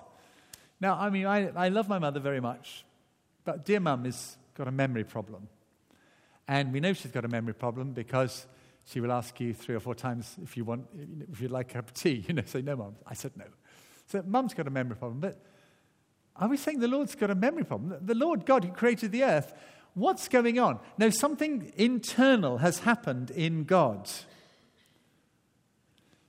Now, 0.80 0.98
I 0.98 1.08
mean, 1.08 1.24
I, 1.24 1.48
I 1.56 1.68
love 1.68 1.88
my 1.88 1.98
mother 1.98 2.20
very 2.20 2.40
much, 2.40 2.84
but 3.44 3.64
dear 3.64 3.80
mum 3.80 4.04
has 4.04 4.36
got 4.54 4.68
a 4.68 4.72
memory 4.72 5.04
problem. 5.04 5.48
And 6.46 6.72
we 6.72 6.80
know 6.80 6.92
she's 6.92 7.10
got 7.10 7.24
a 7.24 7.28
memory 7.28 7.54
problem 7.54 7.92
because 7.92 8.46
she 8.84 9.00
will 9.00 9.12
ask 9.12 9.38
you 9.40 9.54
three 9.54 9.74
or 9.74 9.80
four 9.80 9.94
times 9.94 10.36
if 10.42 10.56
you 10.56 10.64
want, 10.64 10.86
if 11.32 11.40
you'd 11.40 11.50
like 11.50 11.70
a 11.70 11.74
cup 11.74 11.88
of 11.88 11.94
tea. 11.94 12.24
You 12.28 12.34
know, 12.34 12.42
say, 12.44 12.62
no, 12.62 12.76
mum. 12.76 12.96
I 13.06 13.14
said 13.14 13.32
no. 13.36 13.44
So 14.08 14.22
mum's 14.26 14.54
got 14.54 14.66
a 14.66 14.70
memory 14.70 14.96
problem. 14.96 15.20
But 15.20 15.40
are 16.36 16.48
we 16.48 16.56
saying 16.56 16.80
the 16.80 16.88
Lord's 16.88 17.14
got 17.14 17.30
a 17.30 17.34
memory 17.34 17.64
problem? 17.64 17.96
The 18.02 18.14
Lord 18.14 18.44
God 18.44 18.64
who 18.64 18.72
created 18.72 19.12
the 19.12 19.24
earth, 19.24 19.54
what's 19.94 20.28
going 20.28 20.58
on? 20.58 20.78
No, 20.98 21.10
something 21.10 21.72
internal 21.76 22.58
has 22.58 22.80
happened 22.80 23.30
in 23.30 23.64
God. 23.64 24.10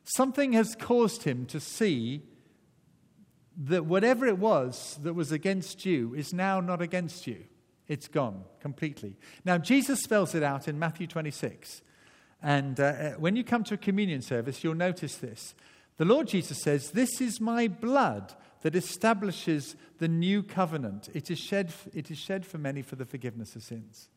Something 0.04 0.54
has 0.54 0.76
caused 0.76 1.23
him 1.23 1.45
to 1.47 1.60
see 1.60 2.23
that 3.58 3.86
whatever 3.86 4.26
it 4.26 4.38
was 4.38 4.97
that 5.04 5.13
was 5.13 5.32
against 5.32 5.86
you 5.86 6.13
is 6.13 6.34
now 6.34 6.60
not 6.60 6.82
against 6.82 7.28
you. 7.28 7.45
It's 7.88 8.08
gone 8.08 8.43
completely. 8.60 9.17
Now, 9.45 9.58
Jesus 9.58 10.02
spells 10.02 10.34
it 10.34 10.43
out 10.43 10.67
in 10.67 10.80
Matthew 10.80 11.08
26. 11.08 11.82
And 12.41 12.80
uh, 12.80 12.84
uh, 12.84 13.12
when 13.12 13.36
you 13.36 13.43
come 13.43 13.63
to 13.65 13.76
a 13.76 13.78
communion 13.78 14.21
service, 14.21 14.63
you'll 14.63 14.76
notice 14.76 15.15
this. 15.17 15.54
The 15.97 16.06
Lord 16.06 16.28
Jesus 16.28 16.62
says, 16.62 16.91
This 16.91 17.21
is 17.21 17.39
my 17.39 17.67
blood 17.67 18.34
that 18.63 18.76
establishes 18.76 19.76
the 19.99 20.08
new 20.08 20.43
covenant. 20.43 21.10
It 21.13 21.32
is 21.32 21.39
shed, 21.39 21.71
it 21.93 22.12
is 22.12 22.17
shed 22.17 22.45
for 22.45 22.58
many 22.58 22.82
for 22.82 22.95
the 22.95 23.06
forgiveness 23.06 23.56
of 23.56 23.63
sins. 23.63 24.10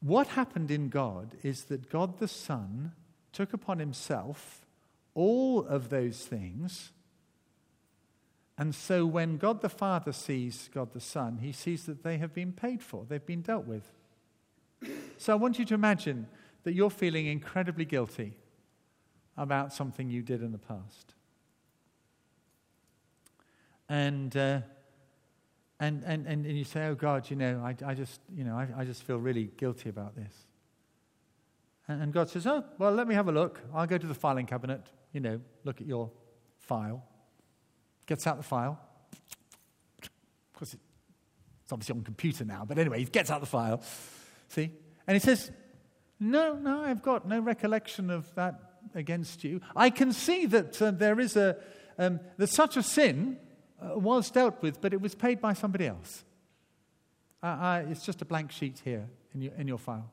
What 0.00 0.28
happened 0.28 0.70
in 0.70 0.90
God 0.90 1.36
is 1.42 1.64
that 1.64 1.88
God 1.88 2.18
the 2.18 2.28
Son 2.28 2.92
took 3.32 3.52
upon 3.52 3.78
himself 3.78 4.66
all 5.14 5.64
of 5.64 5.88
those 5.88 6.26
things 6.26 6.92
and 8.58 8.74
so 8.74 9.06
when 9.06 9.36
God 9.36 9.60
the 9.60 9.68
Father 9.68 10.12
sees 10.12 10.68
God 10.74 10.92
the 10.92 11.00
Son, 11.00 11.38
he 11.38 11.52
sees 11.52 11.86
that 11.86 12.02
they 12.02 12.18
have 12.18 12.34
been 12.34 12.52
paid 12.52 12.82
for, 12.82 13.06
they've 13.08 13.24
been 13.24 13.40
dealt 13.40 13.66
with. 13.66 13.92
So 15.16 15.32
I 15.32 15.36
want 15.36 15.60
you 15.60 15.64
to 15.66 15.74
imagine 15.74 16.26
that 16.64 16.72
you're 16.72 16.90
feeling 16.90 17.26
incredibly 17.26 17.84
guilty 17.84 18.34
about 19.38 19.72
something 19.72 20.10
you 20.10 20.22
did 20.22 20.42
in 20.42 20.52
the 20.52 20.58
past. 20.58 21.14
And 23.88 24.36
uh, 24.36 24.60
And, 25.80 26.02
and, 26.04 26.26
and, 26.26 26.44
you 26.44 26.64
say, 26.64 26.88
oh 26.88 26.96
God, 26.96 27.30
you 27.30 27.36
know, 27.36 27.62
I, 27.64 27.74
I 27.86 27.94
just, 27.94 28.20
you 28.34 28.42
know, 28.42 28.56
I, 28.56 28.66
I 28.78 28.84
just 28.84 29.04
feel 29.04 29.18
really 29.18 29.50
guilty 29.56 29.88
about 29.88 30.16
this. 30.16 30.32
And, 31.86 32.02
and 32.02 32.12
God 32.12 32.28
says, 32.28 32.46
oh, 32.48 32.64
well, 32.78 32.92
let 32.92 33.06
me 33.06 33.14
have 33.14 33.28
a 33.28 33.32
look. 33.32 33.60
I'll 33.72 33.86
go 33.86 33.96
to 33.96 34.06
the 34.06 34.14
filing 34.14 34.46
cabinet, 34.46 34.80
you 35.12 35.20
know, 35.20 35.40
look 35.62 35.80
at 35.80 35.86
your 35.86 36.10
file. 36.58 37.04
Gets 38.06 38.26
out 38.26 38.38
the 38.38 38.42
file. 38.42 38.80
Of 40.02 40.58
course, 40.58 40.74
it's 40.74 41.72
obviously 41.72 41.94
on 41.94 42.02
computer 42.02 42.44
now, 42.44 42.64
but 42.66 42.76
anyway, 42.76 42.98
he 42.98 43.04
gets 43.04 43.30
out 43.30 43.40
the 43.40 43.46
file. 43.46 43.80
See? 44.48 44.72
And 45.06 45.14
he 45.14 45.20
says, 45.20 45.52
no, 46.18 46.54
no, 46.54 46.82
I've 46.82 47.02
got 47.02 47.28
no 47.28 47.38
recollection 47.38 48.10
of 48.10 48.34
that 48.34 48.67
against 48.94 49.44
you. 49.44 49.60
I 49.74 49.90
can 49.90 50.12
see 50.12 50.46
that 50.46 50.80
uh, 50.80 50.90
there 50.90 51.20
is 51.20 51.36
a, 51.36 51.56
um, 51.98 52.20
that 52.36 52.48
such 52.48 52.76
a 52.76 52.82
sin 52.82 53.38
uh, 53.80 53.98
was 53.98 54.30
dealt 54.30 54.62
with, 54.62 54.80
but 54.80 54.92
it 54.92 55.00
was 55.00 55.14
paid 55.14 55.40
by 55.40 55.52
somebody 55.52 55.86
else. 55.86 56.24
Uh, 57.42 57.82
it's 57.88 58.04
just 58.04 58.20
a 58.22 58.24
blank 58.24 58.50
sheet 58.50 58.80
here 58.84 59.08
in 59.34 59.42
your, 59.42 59.52
in 59.54 59.68
your 59.68 59.78
file. 59.78 60.10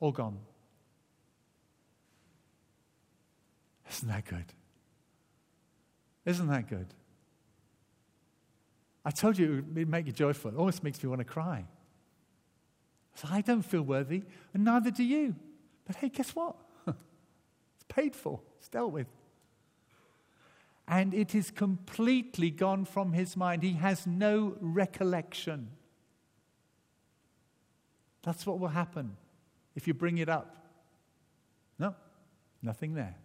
All 0.00 0.12
gone. 0.12 0.38
Isn't 3.90 4.08
that 4.08 4.24
good? 4.24 4.46
Isn't 6.24 6.48
that 6.48 6.68
good? 6.68 6.86
I 9.04 9.10
told 9.10 9.38
you 9.38 9.58
it 9.58 9.78
would 9.78 9.88
make 9.88 10.06
you 10.06 10.12
joyful. 10.12 10.50
It 10.50 10.56
almost 10.56 10.84
makes 10.84 11.02
me 11.02 11.08
want 11.08 11.20
to 11.20 11.24
cry. 11.24 11.64
So 13.14 13.28
I 13.30 13.40
don't 13.40 13.62
feel 13.62 13.82
worthy, 13.82 14.22
and 14.54 14.64
neither 14.64 14.90
do 14.90 15.02
you. 15.02 15.34
But 15.86 15.96
hey, 15.96 16.08
guess 16.08 16.34
what? 16.34 16.56
Paid 17.90 18.16
for, 18.16 18.40
it's 18.56 18.68
dealt 18.68 18.92
with. 18.92 19.08
And 20.88 21.12
it 21.12 21.34
is 21.34 21.50
completely 21.50 22.50
gone 22.50 22.86
from 22.86 23.12
his 23.12 23.36
mind. 23.36 23.62
He 23.62 23.74
has 23.74 24.06
no 24.06 24.56
recollection. 24.60 25.68
That's 28.22 28.46
what 28.46 28.58
will 28.58 28.68
happen 28.68 29.16
if 29.76 29.86
you 29.86 29.94
bring 29.94 30.18
it 30.18 30.28
up. 30.28 30.56
No, 31.78 31.94
nothing 32.62 32.94
there. 32.94 33.16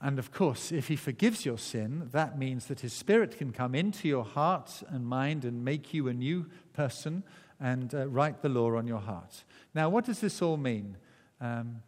And 0.00 0.18
of 0.18 0.32
course, 0.32 0.72
if 0.72 0.88
he 0.88 0.96
forgives 0.96 1.44
your 1.44 1.58
sin, 1.58 2.08
that 2.12 2.38
means 2.38 2.66
that 2.66 2.80
his 2.80 2.94
spirit 2.94 3.36
can 3.36 3.52
come 3.52 3.74
into 3.74 4.08
your 4.08 4.24
heart 4.24 4.82
and 4.88 5.04
mind 5.06 5.44
and 5.44 5.62
make 5.62 5.92
you 5.92 6.08
a 6.08 6.14
new 6.14 6.46
person 6.72 7.22
and 7.60 7.94
uh, 7.94 8.08
write 8.08 8.40
the 8.40 8.48
law 8.48 8.74
on 8.76 8.86
your 8.86 9.00
heart. 9.00 9.44
Now, 9.74 9.90
what 9.90 10.06
does 10.06 10.20
this 10.20 10.40
all 10.40 10.56
mean? 10.56 10.96
Um, 11.40 11.82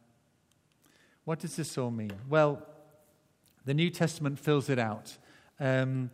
what 1.25 1.39
does 1.39 1.57
this 1.57 1.79
all 1.79 1.91
mean? 1.91 2.13
Well, 2.29 2.63
the 3.65 3.75
New 3.75 3.91
Testament 3.91 4.39
fills 4.39 4.69
it 4.69 4.79
out. 4.79 5.17
Um, 5.61 6.11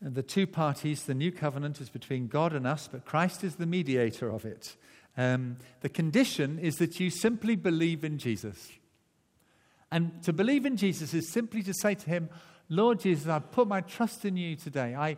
the 0.00 0.22
two 0.22 0.46
parties, 0.46 1.04
the 1.04 1.14
new 1.14 1.32
covenant 1.32 1.80
is 1.80 1.88
between 1.88 2.28
God 2.28 2.52
and 2.52 2.66
us, 2.66 2.88
but 2.90 3.04
Christ 3.04 3.44
is 3.44 3.56
the 3.56 3.66
mediator 3.66 4.30
of 4.30 4.44
it. 4.44 4.76
Um, 5.16 5.56
the 5.80 5.88
condition 5.88 6.58
is 6.58 6.76
that 6.76 6.98
you 7.00 7.10
simply 7.10 7.56
believe 7.56 8.04
in 8.04 8.18
Jesus. 8.18 8.72
And 9.90 10.22
to 10.24 10.32
believe 10.32 10.66
in 10.66 10.76
Jesus 10.76 11.14
is 11.14 11.28
simply 11.28 11.62
to 11.62 11.72
say 11.72 11.94
to 11.94 12.10
him, 12.10 12.28
Lord 12.68 13.00
Jesus, 13.00 13.28
I 13.28 13.38
put 13.38 13.68
my 13.68 13.80
trust 13.82 14.24
in 14.24 14.36
you 14.36 14.56
today. 14.56 14.94
I, 14.94 15.16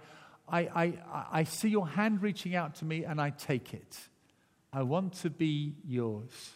I, 0.48 0.60
I, 0.60 0.92
I 1.32 1.44
see 1.44 1.68
your 1.68 1.88
hand 1.88 2.22
reaching 2.22 2.54
out 2.54 2.74
to 2.76 2.84
me 2.84 3.04
and 3.04 3.20
I 3.20 3.30
take 3.30 3.72
it. 3.72 3.96
I 4.72 4.82
want 4.82 5.14
to 5.14 5.30
be 5.30 5.76
yours. 5.86 6.50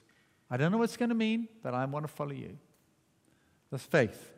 I 0.50 0.56
don't 0.56 0.72
know 0.72 0.78
what 0.78 0.84
it's 0.84 0.96
going 0.96 1.10
to 1.10 1.14
mean, 1.14 1.48
but 1.62 1.74
I 1.74 1.84
want 1.84 2.06
to 2.06 2.12
follow 2.12 2.32
you. 2.32 2.58
That's 3.70 3.84
faith 3.84 4.32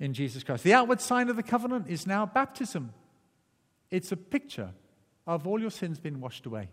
in 0.00 0.14
Jesus 0.14 0.42
Christ. 0.42 0.64
The 0.64 0.74
outward 0.74 1.00
sign 1.00 1.28
of 1.28 1.36
the 1.36 1.42
covenant 1.42 1.86
is 1.88 2.06
now 2.06 2.24
baptism. 2.24 2.94
It's 3.90 4.10
a 4.10 4.16
picture 4.16 4.70
of 5.26 5.46
all 5.46 5.60
your 5.60 5.70
sins 5.70 5.98
being 5.98 6.20
washed 6.20 6.46
away. 6.46 6.68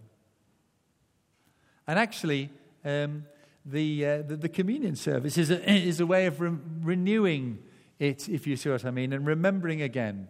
And 1.85 1.99
actually, 1.99 2.49
um, 2.85 3.25
the, 3.65 4.05
uh, 4.05 4.21
the, 4.21 4.37
the, 4.37 4.49
communion 4.49 4.95
service 4.95 5.37
is 5.37 5.51
a, 5.51 5.69
is 5.69 5.99
a 5.99 6.05
way 6.05 6.25
of 6.27 6.39
re- 6.39 6.57
renewing 6.81 7.59
it, 7.99 8.29
if 8.29 8.47
you 8.47 8.55
see 8.55 8.69
what 8.69 8.85
I 8.85 8.91
mean, 8.91 9.11
and 9.11 9.27
remembering 9.27 9.81
again 9.81 10.29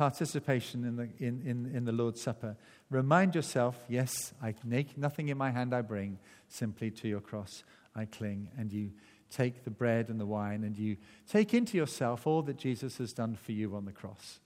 participation 0.00 0.86
in 0.86 0.96
the, 0.96 1.08
in, 1.18 1.42
in, 1.44 1.76
in 1.76 1.84
the 1.84 1.92
Lord's 1.92 2.22
Supper. 2.22 2.56
Remind 2.88 3.34
yourself, 3.34 3.76
yes, 3.86 4.32
I 4.42 4.54
make 4.64 4.96
nothing 4.96 5.28
in 5.28 5.36
my 5.36 5.50
hand 5.50 5.74
I 5.74 5.82
bring, 5.82 6.18
simply 6.48 6.90
to 6.92 7.06
your 7.06 7.20
cross 7.20 7.64
I 7.94 8.06
cling. 8.06 8.48
And 8.56 8.72
you 8.72 8.92
take 9.28 9.62
the 9.62 9.70
bread 9.70 10.08
and 10.08 10.18
the 10.18 10.24
wine 10.24 10.64
and 10.64 10.74
you 10.74 10.96
take 11.28 11.52
into 11.52 11.76
yourself 11.76 12.26
all 12.26 12.40
that 12.44 12.56
Jesus 12.56 12.96
has 12.96 13.12
done 13.12 13.36
for 13.36 13.52
you 13.52 13.76
on 13.76 13.84
the 13.84 13.92
cross. 13.92 14.40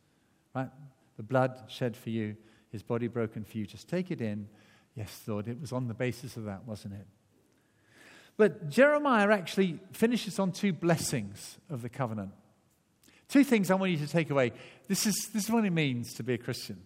Right? 0.56 0.70
The 1.18 1.22
blood 1.22 1.56
shed 1.68 1.96
for 1.96 2.10
you, 2.10 2.34
his 2.72 2.82
body 2.82 3.06
broken 3.06 3.44
for 3.44 3.56
you. 3.56 3.64
Just 3.64 3.88
take 3.88 4.10
it 4.10 4.20
in. 4.20 4.48
Yes, 4.96 5.22
Lord, 5.24 5.46
it 5.46 5.60
was 5.60 5.70
on 5.70 5.86
the 5.86 5.94
basis 5.94 6.36
of 6.36 6.46
that, 6.46 6.66
wasn't 6.66 6.94
it? 6.94 7.06
But 8.36 8.70
Jeremiah 8.70 9.30
actually 9.30 9.78
finishes 9.92 10.40
on 10.40 10.50
two 10.50 10.72
blessings 10.72 11.58
of 11.70 11.82
the 11.82 11.88
covenant. 11.88 12.32
Two 13.28 13.44
things 13.44 13.70
I 13.70 13.74
want 13.74 13.92
you 13.92 13.98
to 13.98 14.06
take 14.06 14.30
away. 14.30 14.52
This 14.88 15.06
is, 15.06 15.30
this 15.32 15.44
is 15.44 15.50
what 15.50 15.64
it 15.64 15.72
means 15.72 16.12
to 16.14 16.22
be 16.22 16.34
a 16.34 16.38
Christian. 16.38 16.82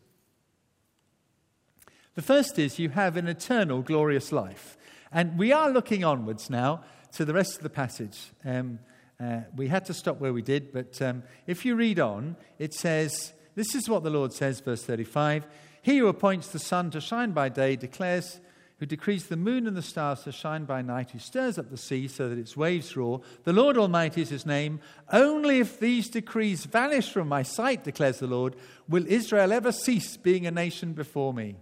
The 2.14 2.22
first 2.22 2.59
is 2.59 2.79
you 2.79 2.88
have 2.90 3.16
an 3.16 3.29
eternal, 3.29 3.83
glorious 3.83 4.33
life. 4.33 4.77
And 5.12 5.38
we 5.38 5.53
are 5.53 5.70
looking 5.70 6.05
onwards 6.05 6.51
now 6.51 6.83
to 7.12 7.24
the 7.24 7.33
rest 7.33 7.57
of 7.57 7.62
the 7.62 7.70
passage. 7.70 8.31
Um, 8.44 8.81
uh, 9.20 9.40
we 9.57 9.68
had 9.68 9.85
to 9.87 9.94
stop 9.94 10.20
where 10.20 10.33
we 10.33 10.42
did, 10.42 10.72
but 10.72 11.01
um, 11.03 11.22
if 11.46 11.64
you 11.64 11.74
read 11.74 11.98
on, 11.98 12.37
it 12.59 12.74
says, 12.74 13.33
This 13.55 13.74
is 13.74 13.88
what 13.88 14.03
the 14.03 14.11
Lord 14.11 14.33
says, 14.33 14.61
verse 14.61 14.83
35 14.85 15.46
He 15.83 15.98
who 15.98 16.07
appoints 16.09 16.48
the 16.48 16.59
sun 16.59 16.90
to 16.90 17.01
shine 17.01 17.33
by 17.33 17.48
day 17.48 17.77
declares 17.77 18.40
who 18.78 18.86
decrees 18.86 19.26
the 19.26 19.36
moon 19.36 19.66
and 19.66 19.76
the 19.76 19.82
stars 19.82 20.22
to 20.22 20.32
shine 20.32 20.64
by 20.64 20.82
night, 20.82 21.10
who 21.10 21.18
stirs 21.18 21.58
up 21.58 21.68
the 21.68 21.76
sea 21.76 22.06
so 22.06 22.28
that 22.28 22.38
its 22.38 22.56
waves 22.56 22.96
roar. 22.96 23.20
The 23.44 23.52
Lord 23.52 23.76
Almighty 23.76 24.22
is 24.22 24.28
his 24.28 24.46
name. 24.46 24.80
Only 25.12 25.58
if 25.58 25.80
these 25.80 26.08
decrees 26.08 26.64
vanish 26.64 27.10
from 27.10 27.28
my 27.28 27.42
sight, 27.42 27.82
declares 27.82 28.20
the 28.20 28.28
Lord, 28.28 28.54
will 28.88 29.06
Israel 29.06 29.52
ever 29.52 29.72
cease 29.72 30.16
being 30.16 30.46
a 30.46 30.52
nation 30.52 30.92
before 30.92 31.34
me. 31.34 31.56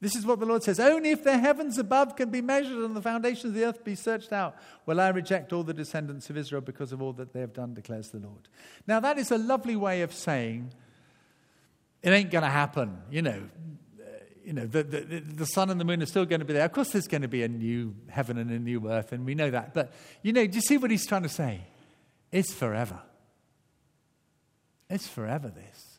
This 0.00 0.14
is 0.14 0.26
what 0.26 0.38
the 0.38 0.46
Lord 0.46 0.62
says. 0.62 0.78
Only 0.78 1.10
if 1.10 1.24
the 1.24 1.38
heavens 1.38 1.78
above 1.78 2.16
can 2.16 2.30
be 2.30 2.42
measured 2.42 2.84
and 2.84 2.94
the 2.94 3.02
foundations 3.02 3.46
of 3.46 3.54
the 3.54 3.64
earth 3.64 3.82
be 3.82 3.94
searched 3.94 4.32
out, 4.32 4.54
will 4.84 5.00
I 5.00 5.08
reject 5.08 5.52
all 5.52 5.64
the 5.64 5.74
descendants 5.74 6.28
of 6.28 6.36
Israel 6.36 6.60
because 6.60 6.92
of 6.92 7.00
all 7.00 7.14
that 7.14 7.32
they 7.32 7.40
have 7.40 7.54
done, 7.54 7.74
declares 7.74 8.10
the 8.10 8.18
Lord. 8.18 8.48
Now, 8.86 9.00
that 9.00 9.18
is 9.18 9.30
a 9.30 9.38
lovely 9.38 9.74
way 9.74 10.02
of 10.02 10.12
saying 10.12 10.72
it 12.02 12.10
ain't 12.10 12.30
going 12.30 12.44
to 12.44 12.50
happen. 12.50 12.98
You 13.10 13.22
know, 13.22 13.42
you 14.46 14.52
know, 14.52 14.64
the, 14.64 14.84
the, 14.84 15.00
the 15.00 15.44
sun 15.44 15.70
and 15.70 15.80
the 15.80 15.84
moon 15.84 16.00
are 16.00 16.06
still 16.06 16.24
going 16.24 16.38
to 16.38 16.46
be 16.46 16.52
there. 16.52 16.64
Of 16.64 16.72
course, 16.72 16.90
there's 16.90 17.08
going 17.08 17.22
to 17.22 17.28
be 17.28 17.42
a 17.42 17.48
new 17.48 17.96
heaven 18.08 18.38
and 18.38 18.48
a 18.48 18.60
new 18.60 18.88
earth, 18.88 19.10
and 19.10 19.26
we 19.26 19.34
know 19.34 19.50
that. 19.50 19.74
But, 19.74 19.92
you 20.22 20.32
know, 20.32 20.46
do 20.46 20.54
you 20.54 20.60
see 20.60 20.76
what 20.76 20.92
he's 20.92 21.04
trying 21.04 21.24
to 21.24 21.28
say? 21.28 21.62
It's 22.30 22.52
forever. 22.52 23.00
It's 24.88 25.08
forever, 25.08 25.48
this. 25.48 25.98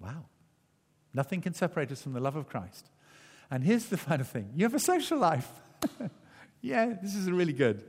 Wow. 0.00 0.24
Nothing 1.12 1.42
can 1.42 1.52
separate 1.52 1.92
us 1.92 2.00
from 2.00 2.14
the 2.14 2.20
love 2.20 2.36
of 2.36 2.48
Christ. 2.48 2.88
And 3.50 3.62
here's 3.62 3.86
the 3.86 3.96
final 3.98 4.24
thing 4.24 4.50
you 4.56 4.64
have 4.64 4.74
a 4.74 4.80
social 4.80 5.18
life. 5.18 5.50
yeah, 6.62 6.94
this 7.02 7.14
is 7.14 7.30
really 7.30 7.52
good. 7.52 7.84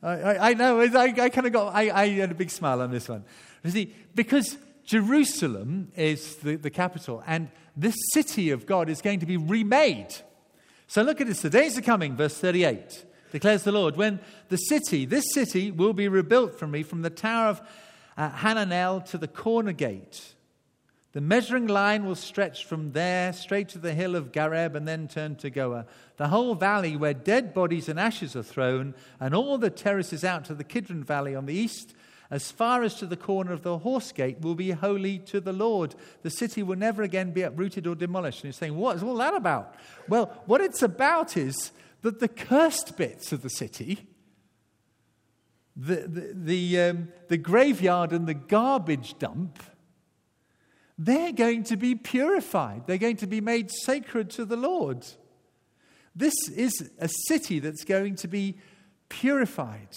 I, 0.00 0.12
I, 0.12 0.50
I 0.50 0.54
know, 0.54 0.80
I, 0.80 1.12
I 1.18 1.28
kind 1.28 1.46
of 1.48 1.52
got, 1.52 1.74
I, 1.74 1.90
I 1.90 2.08
had 2.10 2.30
a 2.30 2.34
big 2.34 2.50
smile 2.50 2.80
on 2.80 2.92
this 2.92 3.08
one. 3.08 3.24
You 3.64 3.70
see, 3.72 3.94
because 4.14 4.56
Jerusalem 4.84 5.92
is 5.96 6.36
the, 6.36 6.56
the 6.56 6.70
capital, 6.70 7.22
and 7.26 7.48
this 7.76 7.96
city 8.12 8.50
of 8.50 8.66
God 8.66 8.88
is 8.88 9.00
going 9.00 9.20
to 9.20 9.26
be 9.26 9.36
remade. 9.36 10.14
So 10.86 11.02
look 11.02 11.20
at 11.20 11.26
this. 11.26 11.42
The 11.42 11.50
days 11.50 11.78
are 11.78 11.82
coming, 11.82 12.16
verse 12.16 12.36
38, 12.36 13.04
declares 13.32 13.62
the 13.62 13.72
Lord, 13.72 13.96
when 13.96 14.20
the 14.48 14.56
city, 14.56 15.04
this 15.04 15.32
city, 15.32 15.70
will 15.70 15.92
be 15.92 16.08
rebuilt 16.08 16.58
from 16.58 16.72
me 16.72 16.82
from 16.82 17.02
the 17.02 17.10
tower 17.10 17.50
of 17.50 17.62
uh, 18.16 18.30
Hananel 18.30 19.04
to 19.06 19.18
the 19.18 19.28
corner 19.28 19.72
gate. 19.72 20.34
The 21.12 21.20
measuring 21.20 21.66
line 21.66 22.04
will 22.04 22.14
stretch 22.14 22.64
from 22.64 22.92
there 22.92 23.32
straight 23.32 23.68
to 23.70 23.78
the 23.78 23.94
hill 23.94 24.14
of 24.14 24.30
Gareb 24.30 24.76
and 24.76 24.86
then 24.86 25.08
turn 25.08 25.34
to 25.36 25.50
Goah. 25.50 25.86
The 26.18 26.28
whole 26.28 26.54
valley 26.54 26.96
where 26.96 27.14
dead 27.14 27.52
bodies 27.52 27.88
and 27.88 27.98
ashes 27.98 28.36
are 28.36 28.44
thrown, 28.44 28.94
and 29.18 29.34
all 29.34 29.58
the 29.58 29.70
terraces 29.70 30.22
out 30.22 30.44
to 30.44 30.54
the 30.54 30.62
Kidron 30.62 31.02
Valley 31.02 31.34
on 31.34 31.46
the 31.46 31.54
east 31.54 31.94
as 32.30 32.52
far 32.52 32.82
as 32.82 32.94
to 32.96 33.06
the 33.06 33.16
corner 33.16 33.52
of 33.52 33.62
the 33.62 33.78
horse 33.78 34.12
gate, 34.12 34.40
will 34.40 34.54
be 34.54 34.70
holy 34.70 35.18
to 35.18 35.40
the 35.40 35.52
Lord. 35.52 35.96
The 36.22 36.30
city 36.30 36.62
will 36.62 36.76
never 36.76 37.02
again 37.02 37.32
be 37.32 37.42
uprooted 37.42 37.86
or 37.86 37.96
demolished. 37.96 38.38
And 38.38 38.44
you're 38.44 38.52
saying, 38.52 38.76
what 38.76 38.96
is 38.96 39.02
all 39.02 39.16
that 39.16 39.34
about? 39.34 39.74
Well, 40.08 40.42
what 40.46 40.60
it's 40.60 40.82
about 40.82 41.36
is 41.36 41.72
that 42.02 42.20
the 42.20 42.28
cursed 42.28 42.96
bits 42.96 43.32
of 43.32 43.42
the 43.42 43.50
city, 43.50 44.06
the, 45.76 45.96
the, 45.96 46.32
the, 46.34 46.80
um, 46.80 47.08
the 47.28 47.36
graveyard 47.36 48.12
and 48.12 48.28
the 48.28 48.34
garbage 48.34 49.18
dump, 49.18 49.62
they're 50.96 51.32
going 51.32 51.64
to 51.64 51.76
be 51.76 51.94
purified. 51.94 52.86
They're 52.86 52.98
going 52.98 53.16
to 53.16 53.26
be 53.26 53.40
made 53.40 53.70
sacred 53.70 54.30
to 54.30 54.44
the 54.44 54.56
Lord. 54.56 55.04
This 56.14 56.34
is 56.54 56.90
a 56.98 57.08
city 57.28 57.58
that's 57.58 57.84
going 57.84 58.16
to 58.16 58.28
be 58.28 58.58
purified. 59.08 59.96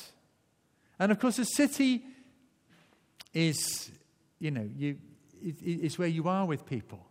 And 0.98 1.12
of 1.12 1.20
course, 1.20 1.38
a 1.40 1.46
city 1.46 2.06
is, 3.34 3.92
you 4.40 4.52
know, 4.52 4.70
you, 4.76 4.98
it, 5.42 5.56
it's 5.62 5.98
where 5.98 6.08
you 6.08 6.28
are 6.28 6.46
with 6.46 6.66
people. 6.66 7.06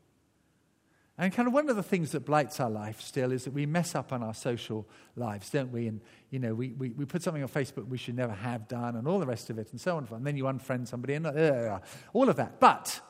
And 1.18 1.32
kind 1.32 1.46
of 1.46 1.52
one 1.52 1.68
of 1.68 1.76
the 1.76 1.82
things 1.82 2.12
that 2.12 2.24
blights 2.24 2.58
our 2.58 2.70
life 2.70 3.00
still 3.00 3.32
is 3.32 3.44
that 3.44 3.52
we 3.52 3.66
mess 3.66 3.94
up 3.94 4.12
on 4.12 4.22
our 4.22 4.34
social 4.34 4.88
lives, 5.14 5.50
don't 5.50 5.70
we? 5.70 5.86
And, 5.86 6.00
you 6.30 6.38
know, 6.38 6.54
we, 6.54 6.70
we, 6.70 6.90
we 6.90 7.04
put 7.04 7.22
something 7.22 7.42
on 7.42 7.48
Facebook 7.48 7.86
we 7.86 7.98
should 7.98 8.16
never 8.16 8.32
have 8.32 8.66
done 8.66 8.96
and 8.96 9.06
all 9.06 9.18
the 9.18 9.26
rest 9.26 9.50
of 9.50 9.58
it 9.58 9.70
and 9.72 9.80
so 9.80 9.96
on. 9.96 10.08
And 10.10 10.26
then 10.26 10.36
you 10.36 10.44
unfriend 10.44 10.88
somebody 10.88 11.14
and 11.14 11.26
uh, 11.26 11.80
all 12.12 12.28
of 12.28 12.36
that. 12.36 12.58
But 12.58 13.00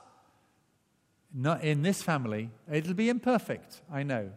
not 1.32 1.62
in 1.62 1.82
this 1.82 2.02
family, 2.02 2.50
it'll 2.70 2.94
be 2.94 3.08
imperfect, 3.08 3.80
I 3.90 4.02
know. 4.02 4.30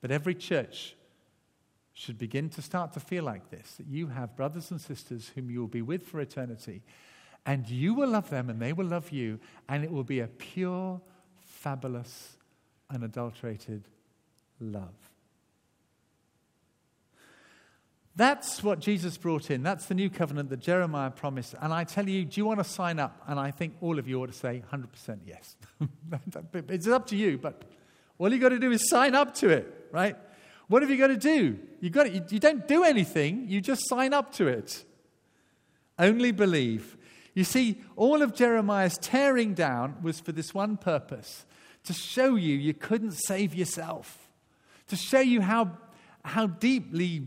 But 0.00 0.10
every 0.10 0.34
church 0.34 0.96
should 1.92 2.16
begin 2.16 2.48
to 2.48 2.62
start 2.62 2.94
to 2.94 3.00
feel 3.00 3.24
like 3.24 3.50
this 3.50 3.74
that 3.74 3.86
you 3.86 4.06
have 4.06 4.34
brothers 4.36 4.70
and 4.70 4.80
sisters 4.80 5.32
whom 5.34 5.50
you 5.50 5.60
will 5.60 5.68
be 5.68 5.82
with 5.82 6.06
for 6.06 6.20
eternity, 6.20 6.82
and 7.46 7.68
you 7.68 7.94
will 7.94 8.08
love 8.08 8.30
them 8.30 8.50
and 8.50 8.60
they 8.60 8.72
will 8.72 8.86
love 8.86 9.10
you, 9.10 9.38
and 9.68 9.84
it 9.84 9.90
will 9.90 10.04
be 10.04 10.20
a 10.20 10.26
pure, 10.26 11.00
fabulous, 11.40 12.36
unadulterated 12.90 13.84
love. 14.60 15.10
That's 18.16 18.62
what 18.62 18.80
Jesus 18.80 19.16
brought 19.16 19.50
in. 19.50 19.62
That's 19.62 19.86
the 19.86 19.94
new 19.94 20.10
covenant 20.10 20.50
that 20.50 20.58
Jeremiah 20.58 21.10
promised. 21.10 21.54
And 21.60 21.72
I 21.72 21.84
tell 21.84 22.08
you, 22.08 22.24
do 22.24 22.40
you 22.40 22.44
want 22.44 22.58
to 22.58 22.64
sign 22.64 22.98
up? 22.98 23.22
And 23.26 23.40
I 23.40 23.50
think 23.50 23.76
all 23.80 23.98
of 23.98 24.08
you 24.08 24.20
ought 24.20 24.26
to 24.26 24.32
say 24.32 24.62
100% 24.70 25.20
yes. 25.24 25.56
it's 26.68 26.86
up 26.86 27.06
to 27.06 27.16
you, 27.16 27.38
but 27.38 27.62
all 28.18 28.30
you've 28.30 28.42
got 28.42 28.50
to 28.50 28.58
do 28.58 28.72
is 28.72 28.90
sign 28.90 29.14
up 29.14 29.34
to 29.36 29.48
it, 29.48 29.88
right? 29.92 30.16
What 30.68 30.82
have 30.82 30.90
you 30.90 30.98
got 30.98 31.06
to 31.06 31.16
do? 31.16 31.58
You, 31.80 31.90
got 31.90 32.04
to, 32.04 32.10
you, 32.10 32.24
you 32.28 32.38
don't 32.38 32.68
do 32.68 32.84
anything, 32.84 33.46
you 33.48 33.60
just 33.60 33.88
sign 33.88 34.12
up 34.12 34.34
to 34.34 34.48
it. 34.48 34.84
Only 35.98 36.30
believe. 36.30 36.96
You 37.34 37.44
see, 37.44 37.82
all 37.96 38.22
of 38.22 38.34
Jeremiah's 38.34 38.98
tearing 38.98 39.54
down 39.54 39.96
was 40.02 40.20
for 40.20 40.32
this 40.32 40.52
one 40.52 40.76
purpose 40.76 41.46
to 41.84 41.92
show 41.92 42.34
you 42.34 42.56
you 42.56 42.74
couldn't 42.74 43.12
save 43.12 43.54
yourself, 43.54 44.30
to 44.88 44.96
show 44.96 45.20
you 45.20 45.40
how, 45.40 45.78
how 46.24 46.46
deeply, 46.46 47.24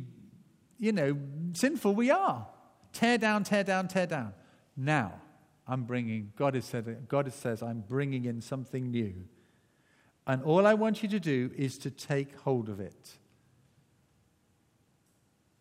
you 0.79 0.91
know, 0.91 1.17
sinful 1.53 1.95
we 1.95 2.11
are. 2.11 2.47
Tear 2.91 3.17
down, 3.17 3.43
tear 3.43 3.63
down, 3.63 3.87
tear 3.87 4.05
down. 4.05 4.33
Now, 4.75 5.21
I'm 5.67 5.83
bringing, 5.83 6.33
God 6.35 6.55
has 6.55 6.65
said, 6.65 7.07
God 7.07 7.31
says, 7.33 7.63
I'm 7.63 7.83
bringing 7.87 8.25
in 8.25 8.41
something 8.41 8.91
new. 8.91 9.13
And 10.27 10.43
all 10.43 10.67
I 10.67 10.73
want 10.73 11.03
you 11.03 11.09
to 11.09 11.19
do 11.19 11.51
is 11.55 11.77
to 11.79 11.91
take 11.91 12.37
hold 12.41 12.69
of 12.69 12.79
it. 12.79 13.17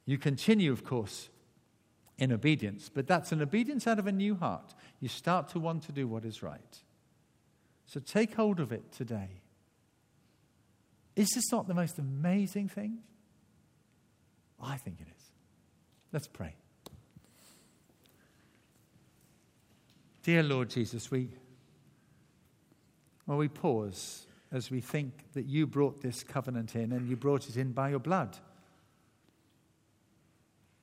You 0.04 0.18
continue, 0.18 0.72
of 0.72 0.84
course, 0.84 1.30
in 2.22 2.30
obedience, 2.30 2.88
but 2.88 3.08
that's 3.08 3.32
an 3.32 3.42
obedience 3.42 3.88
out 3.88 3.98
of 3.98 4.06
a 4.06 4.12
new 4.12 4.36
heart. 4.36 4.74
You 5.00 5.08
start 5.08 5.48
to 5.48 5.58
want 5.58 5.82
to 5.84 5.92
do 5.92 6.06
what 6.06 6.24
is 6.24 6.40
right. 6.40 6.78
So 7.84 7.98
take 7.98 8.36
hold 8.36 8.60
of 8.60 8.70
it 8.70 8.92
today. 8.92 9.40
Is 11.16 11.30
this 11.34 11.50
not 11.50 11.66
the 11.66 11.74
most 11.74 11.98
amazing 11.98 12.68
thing? 12.68 12.98
I 14.62 14.76
think 14.76 15.00
it 15.00 15.08
is. 15.08 15.24
Let's 16.12 16.28
pray. 16.28 16.54
Dear 20.22 20.44
Lord 20.44 20.70
Jesus, 20.70 21.10
we, 21.10 21.28
well, 23.26 23.38
we 23.38 23.48
pause 23.48 24.28
as 24.52 24.70
we 24.70 24.80
think 24.80 25.12
that 25.32 25.46
you 25.46 25.66
brought 25.66 26.00
this 26.00 26.22
covenant 26.22 26.76
in 26.76 26.92
and 26.92 27.08
you 27.08 27.16
brought 27.16 27.48
it 27.48 27.56
in 27.56 27.72
by 27.72 27.90
your 27.90 27.98
blood. 27.98 28.38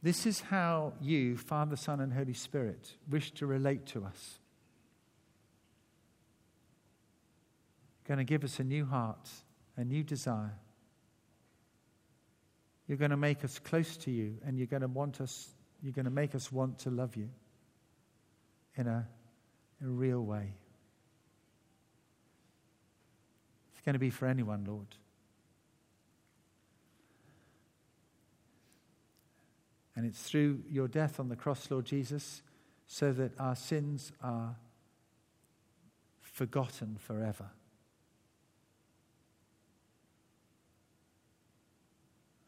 This 0.02 0.26
is 0.26 0.40
how 0.40 0.94
you, 1.02 1.36
Father, 1.36 1.76
Son, 1.76 2.00
and 2.00 2.14
Holy 2.14 2.34
Spirit, 2.34 2.94
wish 3.10 3.32
to 3.32 3.46
relate 3.46 3.86
to 3.88 4.06
us. 4.06 4.40
You're 8.00 8.16
going 8.16 8.26
to 8.26 8.30
give 8.30 8.44
us 8.44 8.60
a 8.60 8.64
new 8.64 8.86
heart, 8.86 9.30
a 9.76 9.84
new 9.84 10.04
desire. 10.04 10.54
You're 12.88 12.98
going 12.98 13.12
to 13.12 13.18
make 13.18 13.44
us 13.44 13.60
close 13.60 13.98
to 13.98 14.12
you, 14.12 14.38
and 14.46 14.58
you're 14.58 14.68
going 14.68 14.82
to 14.82 14.88
want 14.88 15.20
us, 15.20 15.50
you're 15.84 15.94
going 15.94 16.06
to 16.06 16.12
make 16.12 16.34
us 16.34 16.52
want 16.52 16.80
to 16.80 16.90
love 16.90 17.18
you 17.18 17.30
in 18.76 18.88
a, 18.88 19.06
a 19.84 19.88
real 19.88 20.24
way. 20.24 20.54
It's 23.74 23.82
going 23.86 23.94
to 23.94 24.00
be 24.00 24.10
for 24.10 24.28
anyone, 24.28 24.64
Lord. 24.66 24.88
And 30.00 30.08
it's 30.08 30.22
through 30.22 30.62
your 30.72 30.88
death 30.88 31.20
on 31.20 31.28
the 31.28 31.36
cross, 31.36 31.70
Lord 31.70 31.84
Jesus, 31.84 32.42
so 32.88 33.12
that 33.12 33.38
our 33.38 33.54
sins 33.54 34.14
are 34.24 34.56
forgotten 36.22 36.96
forever. 36.98 37.48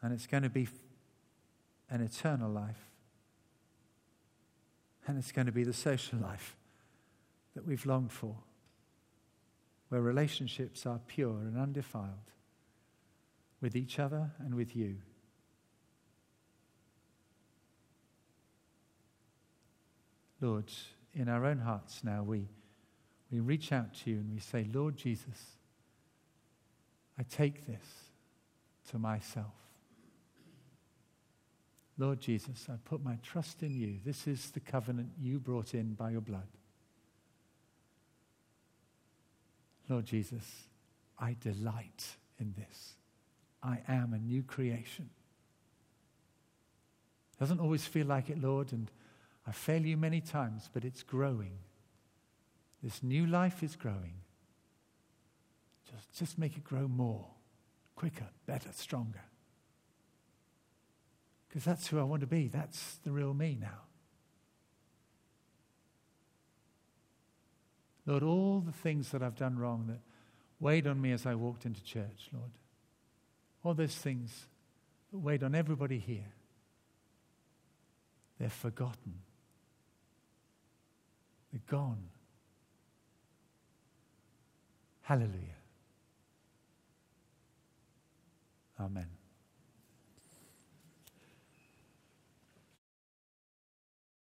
And 0.02 0.14
it's 0.14 0.28
going 0.28 0.44
to 0.44 0.50
be 0.50 0.70
an 1.90 2.00
eternal 2.00 2.50
life. 2.50 2.90
And 5.06 5.18
it's 5.18 5.34
going 5.34 5.48
to 5.48 5.52
be 5.52 5.66
the 5.66 5.74
social 5.74 6.20
life 6.20 6.56
that 7.54 7.68
we've 7.68 7.86
longed 7.86 8.14
for, 8.14 8.38
where 9.90 10.00
relationships 10.00 10.86
are 10.86 11.02
pure 11.06 11.42
and 11.42 11.58
undefiled 11.58 12.32
with 13.60 13.76
each 13.76 14.00
other 14.00 14.32
and 14.40 14.56
with 14.56 14.74
you. 14.74 15.00
Lord, 20.42 20.66
in 21.14 21.30
our 21.30 21.46
own 21.46 21.60
hearts 21.60 22.04
now, 22.04 22.24
we, 22.24 22.48
we 23.32 23.40
reach 23.40 23.72
out 23.72 23.94
to 24.04 24.10
you 24.10 24.18
and 24.18 24.34
we 24.34 24.40
say, 24.40 24.68
Lord 24.74 24.98
Jesus, 24.98 25.58
I 27.18 27.24
take 27.24 27.68
this 27.68 27.86
to 28.90 28.98
myself. 28.98 29.54
Lord 31.98 32.20
Jesus, 32.20 32.66
I 32.68 32.78
put 32.84 33.04
my 33.04 33.18
trust 33.22 33.62
in 33.62 33.76
you. 33.76 34.00
This 34.04 34.26
is 34.26 34.50
the 34.50 34.60
covenant 34.60 35.10
you 35.20 35.40
brought 35.40 35.76
in 35.76 35.94
by 35.94 36.10
your 36.10 36.22
blood. 36.22 36.48
Lord 39.88 40.06
Jesus, 40.06 40.44
I 41.20 41.36
delight 41.40 42.16
in 42.40 42.56
this. 42.58 42.94
I 43.62 43.80
am 43.88 44.14
a 44.14 44.18
new 44.18 44.42
creation. 44.42 45.10
Doesn't 47.40 47.60
always 47.60 47.86
feel 47.86 48.08
like 48.08 48.30
it, 48.32 48.42
Lord, 48.42 48.72
and 48.72 48.90
I 49.48 49.52
fail 49.52 49.86
you 49.86 49.98
many 49.98 50.22
times, 50.22 50.70
but 50.72 50.86
it's 50.86 51.04
growing. 51.04 51.58
This 52.84 53.04
new 53.04 53.26
life 53.26 53.64
is 53.64 53.76
growing. 53.76 54.16
Just, 55.90 56.14
just 56.18 56.38
make 56.38 56.58
it 56.58 56.64
grow 56.64 56.88
more, 56.88 57.28
quicker, 57.96 58.28
better, 58.46 58.70
stronger. 58.74 59.22
Because 61.48 61.66
that's 61.66 61.88
who 61.88 62.00
I 62.00 62.04
want 62.04 62.22
to 62.22 62.28
be. 62.28 62.48
That's 62.48 62.98
the 63.04 63.12
real 63.12 63.34
me 63.34 63.58
now. 63.60 63.82
Lord, 68.06 68.24
all 68.24 68.62
the 68.62 68.72
things 68.72 69.10
that 69.12 69.22
I've 69.22 69.36
done 69.36 69.60
wrong 69.60 69.86
that 69.88 70.00
weighed 70.60 70.88
on 70.88 71.02
me 71.02 71.12
as 71.12 71.26
I 71.26 71.36
walked 71.36 71.66
into 71.66 71.84
church, 71.84 72.30
Lord, 72.34 72.52
all 73.64 73.74
those 73.74 73.96
things 73.96 74.48
that 75.12 75.20
weighed 75.20 75.44
on 75.44 75.54
everybody 75.54 76.00
here, 76.00 76.32
they're 78.40 78.50
forgotten. 78.50 79.20
They're 81.52 81.62
gone. 81.70 82.04
Hallelujah. 85.02 85.58
Amen. 88.80 89.21